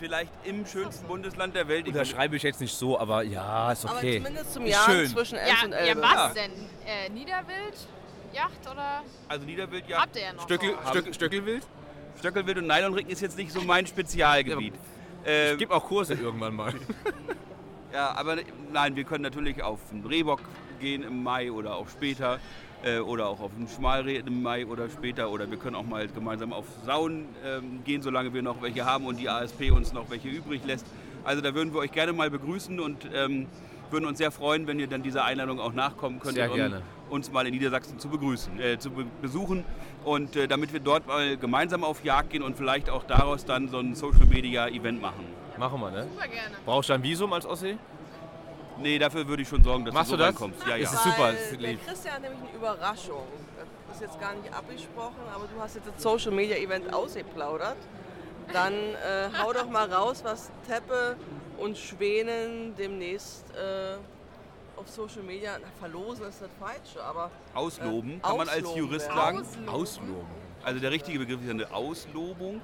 Vielleicht, 0.00 0.32
im 0.42 0.66
schönsten 0.66 1.06
Bundesland 1.06 1.54
der 1.54 1.68
Welt. 1.68 1.86
Ich- 1.86 1.92
Unterschreibe 1.94 2.34
ich 2.34 2.42
jetzt 2.42 2.60
nicht 2.60 2.74
so, 2.74 2.98
aber 2.98 3.22
ja, 3.22 3.70
ist 3.70 3.84
Aber 3.84 3.98
okay. 3.98 4.16
zumindest 4.18 4.54
zum 4.54 4.66
Jahr 4.66 4.86
zwischen 5.06 5.38
Ems 5.38 5.48
Ja, 5.60 5.66
und 5.66 5.70
ja, 5.70 5.78
Elbe. 5.78 6.02
was 6.02 6.12
Ja. 6.14 6.28
denn? 6.34 6.50
Äh, 6.84 7.10
Niederwild? 7.10 7.76
Yacht 8.32 8.68
oder? 8.68 9.02
Also 9.28 9.46
Niederwildjagd, 9.46 10.02
Habt 10.02 10.16
ihr 10.16 10.22
ja 10.22 10.32
noch. 10.32 10.42
Stöckel. 10.42 10.74
Stöckel, 10.88 11.14
Stöckelwild? 11.14 11.62
Stöckelwild 12.20 12.58
und 12.58 12.66
Nylonringen 12.66 13.10
ist 13.10 13.22
jetzt 13.22 13.38
nicht 13.38 13.50
so 13.50 13.62
mein 13.62 13.86
Spezialgebiet. 13.86 14.74
Ähm, 15.24 15.52
Ich 15.54 15.58
gebe 15.58 15.74
auch 15.74 15.84
Kurse 15.84 16.14
irgendwann 16.14 16.54
mal. 16.54 16.72
Ja, 17.92 18.14
aber 18.14 18.36
nein, 18.72 18.94
wir 18.94 19.02
können 19.02 19.22
natürlich 19.24 19.64
auf 19.64 19.80
den 19.90 20.06
Rehbock 20.06 20.42
gehen 20.78 21.02
im 21.02 21.24
Mai 21.24 21.50
oder 21.50 21.74
auch 21.74 21.88
später. 21.88 22.38
Äh, 22.84 23.00
oder 23.00 23.26
auch 23.26 23.40
auf 23.40 23.50
den 23.58 23.66
Schmalreh 23.66 24.18
im 24.18 24.42
Mai 24.44 24.64
oder 24.64 24.88
später. 24.88 25.28
Oder 25.28 25.50
wir 25.50 25.58
können 25.58 25.74
auch 25.74 25.84
mal 25.84 26.06
gemeinsam 26.06 26.52
auf 26.52 26.66
Sauen 26.86 27.24
ähm, 27.44 27.82
gehen, 27.84 28.00
solange 28.00 28.32
wir 28.32 28.42
noch 28.42 28.62
welche 28.62 28.84
haben 28.84 29.06
und 29.06 29.18
die 29.18 29.28
ASP 29.28 29.72
uns 29.72 29.92
noch 29.92 30.08
welche 30.08 30.28
übrig 30.28 30.60
lässt. 30.64 30.86
Also 31.24 31.42
da 31.42 31.52
würden 31.52 31.74
wir 31.74 31.80
euch 31.80 31.90
gerne 31.90 32.12
mal 32.12 32.30
begrüßen 32.30 32.78
und 32.78 33.08
ähm, 33.12 33.48
würden 33.92 34.06
uns 34.06 34.18
sehr 34.18 34.30
freuen, 34.30 34.66
wenn 34.66 34.78
ihr 34.78 34.86
dann 34.86 35.02
dieser 35.02 35.24
Einladung 35.24 35.60
auch 35.60 35.72
nachkommen 35.72 36.18
könntet, 36.20 36.46
Sehr 36.46 36.48
gerne. 36.48 36.82
um 37.08 37.16
uns 37.16 37.30
mal 37.32 37.46
in 37.46 37.54
Niedersachsen 37.54 37.98
zu 37.98 38.08
begrüßen, 38.08 38.60
äh, 38.60 38.78
zu 38.78 38.90
be 38.90 39.04
besuchen. 39.20 39.64
Und 40.04 40.36
äh, 40.36 40.48
damit 40.48 40.72
wir 40.72 40.80
dort 40.80 41.06
mal 41.06 41.36
gemeinsam 41.36 41.84
auf 41.84 42.04
Jagd 42.04 42.30
gehen 42.30 42.42
und 42.42 42.56
vielleicht 42.56 42.88
auch 42.90 43.04
daraus 43.04 43.44
dann 43.44 43.68
so 43.68 43.78
ein 43.78 43.94
Social 43.94 44.26
Media 44.26 44.68
Event 44.68 45.00
machen. 45.02 45.24
Machen 45.58 45.80
wir, 45.80 45.90
ne? 45.90 46.04
Super 46.04 46.28
gerne. 46.28 46.56
Brauchst 46.64 46.88
du 46.88 46.92
ein 46.94 47.02
Visum 47.02 47.32
als 47.32 47.44
Ossi? 47.44 47.76
Nee, 48.78 48.98
dafür 48.98 49.28
würde 49.28 49.42
ich 49.42 49.48
schon 49.48 49.62
sorgen, 49.62 49.84
dass 49.84 49.92
Machst 49.92 50.10
du 50.10 50.12
so 50.12 50.16
das? 50.18 50.28
reinkommst. 50.28 50.60
Ja, 50.66 50.76
ja. 50.76 50.84
Ist 50.84 50.94
es 50.94 51.02
super, 51.02 51.18
Weil 51.18 51.32
das 51.34 51.52
ist 51.52 51.60
der. 51.60 51.74
Christian 51.76 52.14
hat 52.14 52.22
nämlich 52.22 52.40
eine 52.40 52.56
Überraschung. 52.56 53.24
Das 53.88 53.96
ist 53.96 54.02
jetzt 54.02 54.20
gar 54.20 54.34
nicht 54.34 54.54
abgesprochen, 54.54 55.20
aber 55.34 55.44
du 55.54 55.60
hast 55.60 55.74
jetzt 55.74 55.88
das 55.88 56.02
Social 56.02 56.30
Media 56.32 56.56
Event 56.56 56.94
ausgeplaudert. 56.94 57.76
Dann 58.52 58.72
äh, 58.72 59.28
hau 59.42 59.52
doch 59.52 59.68
mal 59.68 59.92
raus, 59.92 60.22
was 60.24 60.50
Teppe 60.66 61.16
und 61.60 61.76
Schwänen 61.78 62.74
demnächst 62.76 63.44
äh, 63.54 63.96
auf 64.76 64.88
Social 64.88 65.22
Media 65.22 65.58
na, 65.60 65.68
verlosen 65.78 66.26
ist 66.26 66.40
das 66.40 66.48
falsche, 66.58 67.02
aber 67.04 67.30
Ausloben, 67.54 68.16
Äh, 68.16 68.20
kann 68.20 68.36
man 68.38 68.48
als 68.48 68.74
Jurist 68.74 69.08
werden. 69.08 69.16
sagen. 69.16 69.38
Ausloben. 69.38 69.68
Ausloben. 69.68 70.26
Also 70.62 70.80
der 70.80 70.90
richtige 70.90 71.18
Begriff 71.18 71.42
ist 71.42 71.50
eine 71.50 71.72
Auslobung. 71.72 72.60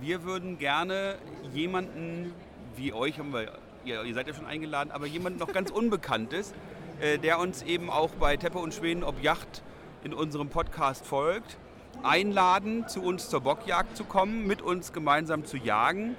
Wir 0.00 0.24
würden 0.24 0.58
gerne 0.58 1.16
jemanden 1.52 2.32
wie 2.76 2.92
euch, 2.92 3.18
haben 3.18 3.32
wir, 3.32 3.52
ihr, 3.84 4.02
ihr 4.04 4.14
seid 4.14 4.26
ja 4.28 4.34
schon 4.34 4.46
eingeladen, 4.46 4.90
aber 4.90 5.06
jemanden 5.06 5.38
noch 5.38 5.52
ganz 5.52 5.70
Unbekanntes, 5.70 6.52
äh, 7.00 7.18
der 7.18 7.38
uns 7.38 7.62
eben 7.62 7.90
auch 7.90 8.10
bei 8.10 8.36
Teppe 8.36 8.58
und 8.58 8.74
Schweden 8.74 9.02
ob 9.04 9.22
Yacht 9.22 9.62
in 10.04 10.12
unserem 10.12 10.48
Podcast 10.50 11.06
folgt, 11.06 11.56
einladen, 12.02 12.86
zu 12.88 13.02
uns 13.02 13.28
zur 13.30 13.40
Bockjagd 13.40 13.96
zu 13.96 14.04
kommen, 14.04 14.46
mit 14.46 14.62
uns 14.62 14.92
gemeinsam 14.92 15.44
zu 15.44 15.56
jagen, 15.56 16.16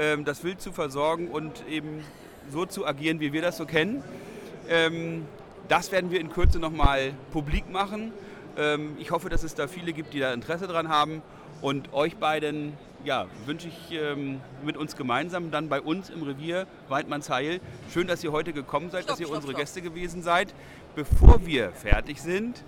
ähm, 0.00 0.24
das 0.24 0.42
Wild 0.42 0.60
zu 0.60 0.72
versorgen 0.72 1.28
und 1.28 1.68
eben 1.68 2.02
so 2.50 2.64
zu 2.64 2.86
agieren, 2.86 3.20
wie 3.20 3.32
wir 3.32 3.42
das 3.42 3.58
so 3.58 3.66
kennen. 3.66 4.02
Ähm, 4.68 5.26
das 5.68 5.92
werden 5.92 6.10
wir 6.10 6.20
in 6.20 6.30
Kürze 6.30 6.58
nochmal 6.58 7.12
publik 7.32 7.70
machen. 7.70 8.12
Ähm, 8.56 8.96
ich 8.98 9.10
hoffe, 9.10 9.28
dass 9.28 9.44
es 9.44 9.54
da 9.54 9.68
viele 9.68 9.92
gibt, 9.92 10.14
die 10.14 10.20
da 10.20 10.32
Interesse 10.32 10.66
dran 10.66 10.88
haben. 10.88 11.22
Und 11.60 11.92
euch 11.92 12.16
beiden 12.16 12.72
ja, 13.04 13.26
wünsche 13.44 13.68
ich 13.68 13.92
ähm, 13.92 14.40
mit 14.64 14.78
uns 14.78 14.96
gemeinsam 14.96 15.50
dann 15.50 15.68
bei 15.68 15.80
uns 15.80 16.08
im 16.08 16.22
Revier 16.22 16.66
Weidmannsheil. 16.88 17.60
Schön, 17.92 18.06
dass 18.06 18.24
ihr 18.24 18.32
heute 18.32 18.54
gekommen 18.54 18.90
seid, 18.90 19.04
Stopp, 19.04 19.12
dass 19.12 19.20
ihr 19.20 19.26
stopp, 19.26 19.36
unsere 19.36 19.52
stopp. 19.52 19.60
Gäste 19.60 19.82
gewesen 19.82 20.22
seid. 20.22 20.54
Bevor 20.96 21.44
wir 21.44 21.72
fertig 21.72 22.20
sind, 22.22 22.64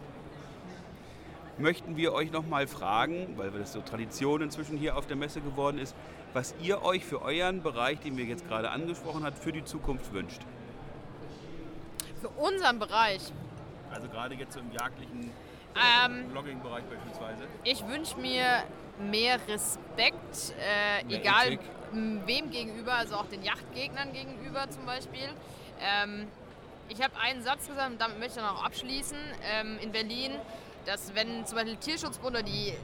möchten 1.58 1.96
wir 1.96 2.12
euch 2.12 2.30
nochmal 2.30 2.66
fragen, 2.66 3.34
weil 3.36 3.50
das 3.50 3.72
so 3.72 3.80
Tradition 3.80 4.42
inzwischen 4.42 4.76
hier 4.76 4.96
auf 4.96 5.06
der 5.06 5.16
Messe 5.16 5.40
geworden 5.40 5.78
ist, 5.78 5.94
was 6.32 6.54
ihr 6.62 6.82
euch 6.82 7.04
für 7.04 7.22
euren 7.22 7.62
Bereich, 7.62 8.00
den 8.00 8.16
wir 8.16 8.24
jetzt 8.24 8.46
gerade 8.48 8.70
angesprochen 8.70 9.24
haben, 9.24 9.36
für 9.36 9.52
die 9.52 9.64
Zukunft 9.64 10.12
wünscht. 10.12 10.40
Für 12.20 12.28
unseren 12.28 12.78
Bereich. 12.78 13.20
Also 13.92 14.08
gerade 14.08 14.34
jetzt 14.34 14.54
so 14.54 14.60
im 14.60 14.72
jagdlichen 14.72 15.30
Ähm, 15.74 16.28
Blogging-Bereich 16.30 16.84
beispielsweise. 16.84 17.44
Ich 17.64 17.86
wünsche 17.88 18.16
mir 18.18 18.62
mehr 19.10 19.36
Respekt, 19.48 20.54
äh, 20.60 21.04
Mehr 21.04 21.18
egal 21.20 21.52
Ethik. 21.52 21.60
wem 22.26 22.50
gegenüber, 22.50 22.92
also 22.92 23.16
auch 23.16 23.26
den 23.26 23.42
Yachtgegnern 23.42 24.12
gegenüber 24.12 24.68
zum 24.70 24.84
Beispiel. 24.84 25.28
Ähm, 25.80 26.28
ich 26.88 27.02
habe 27.02 27.14
einen 27.18 27.42
Satz 27.42 27.68
gesagt 27.68 27.90
und 27.90 28.00
damit 28.00 28.18
möchte 28.18 28.38
ich 28.40 28.44
dann 28.46 28.54
auch 28.54 28.64
abschließen. 28.64 29.16
Ähm, 29.50 29.78
in 29.80 29.92
Berlin, 29.92 30.32
dass 30.84 31.14
wenn 31.14 31.46
zum 31.46 31.56
Beispiel 31.56 31.76
Tierschutzbund 31.76 32.36
oder 32.36 32.42
die 32.42 32.74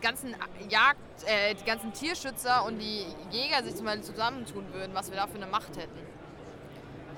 ganzen 0.00 0.34
Jagd, 0.68 0.98
äh, 1.26 1.54
die 1.54 1.64
ganzen 1.64 1.92
Tierschützer 1.92 2.64
und 2.66 2.78
die 2.78 3.04
Jäger 3.30 3.62
sich 3.64 3.74
zum 3.76 3.86
Beispiel 3.86 4.04
zusammentun 4.04 4.64
würden, 4.72 4.94
was 4.94 5.10
wir 5.10 5.16
da 5.16 5.26
für 5.26 5.36
eine 5.36 5.46
Macht 5.46 5.76
hätten. 5.76 5.98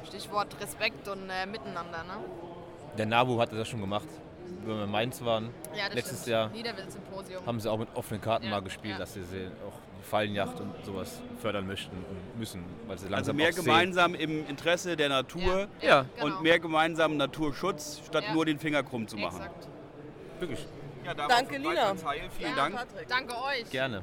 Stichwort 0.07 0.49
Respekt 0.61 1.09
und 1.09 1.29
äh, 1.29 1.47
Miteinander, 1.47 2.05
ne? 2.05 2.15
Der 2.97 3.07
NABU 3.07 3.39
hatte 3.41 3.57
das 3.57 3.69
schon 3.69 3.81
gemacht. 3.81 4.07
Wenn 4.65 4.77
wir 4.77 4.85
in 4.85 4.91
Mainz 4.91 5.23
waren, 5.25 5.51
Ja, 5.77 5.87
das 5.87 5.95
letztes 5.97 6.19
stimmt. 6.21 6.33
Jahr 6.33 6.49
Niederwild-Symposium. 6.51 7.45
haben 7.47 7.61
sie 7.61 7.71
auch 7.71 7.79
mit 7.79 7.89
offenen 7.95 8.21
Karten 8.21 8.45
Ja, 8.47 8.51
mal 8.53 8.63
gespielt, 8.63 8.95
ja. 8.95 8.99
dass 8.99 9.15
sie 9.15 9.23
sie 9.25 9.47
auch 9.67 9.73
die 10.01 10.05
Fallenjacht 10.05 10.61
und 10.61 10.73
sowas 10.85 11.21
fördern 11.41 11.67
möchten 11.67 11.97
und 11.97 12.39
müssen, 12.39 12.65
weil 12.87 12.97
sie 12.99 13.05
Also 13.07 13.15
langsam 13.17 13.37
mehr 13.37 13.49
auch 13.49 13.53
sehen. 13.53 13.65
gemeinsam 13.65 14.15
im 14.15 14.47
Interesse 14.49 14.97
der 14.97 15.09
Natur 15.09 15.67
Ja, 15.83 16.07
genau. 16.17 16.27
und 16.37 16.43
mehr 16.43 16.59
gemeinsam 16.61 17.17
Naturschutz, 17.17 18.01
statt 18.07 18.25
Ja. 18.29 18.33
nur 18.35 18.47
den 18.47 18.59
Finger 18.59 18.83
krumm 18.85 19.07
zu 19.09 19.17
machen. 19.17 19.37
Exakt. 19.43 19.69
wirklich. 20.39 20.67
Ja, 21.07 21.15
Danke, 21.15 21.57
Lina. 21.59 21.71
Weidmannsheil, 21.71 22.31
Vielen 22.37 22.51
Ja, 22.51 22.57
Dank 22.57 22.75
Patrick. 22.77 23.09
Danke 23.09 23.35
euch. 23.41 23.71
Gerne. 23.71 24.03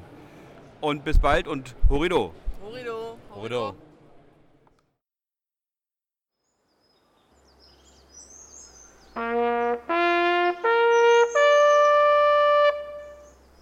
und 0.80 1.04
bis 1.04 1.18
bald 1.18 1.46
und 1.46 1.74
Horido. 1.90 2.34
Horido. 2.62 3.18
Oder? 3.34 3.74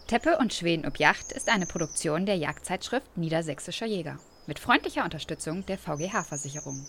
Teppe 0.07 0.37
und 0.39 0.53
Schweden 0.53 0.87
ob 0.87 0.99
Yacht 0.99 1.33
ist 1.33 1.49
eine 1.49 1.67
Produktion 1.67 2.27
der 2.27 2.37
Jagdzeitschrift 2.37 3.17
Niedersächsischer 3.17 3.87
Jäger 3.87 4.19
mit 4.47 4.59
freundlicher 4.59 5.05
Unterstützung 5.05 5.65
der 5.67 5.79
VGH-Versicherung. 5.79 6.87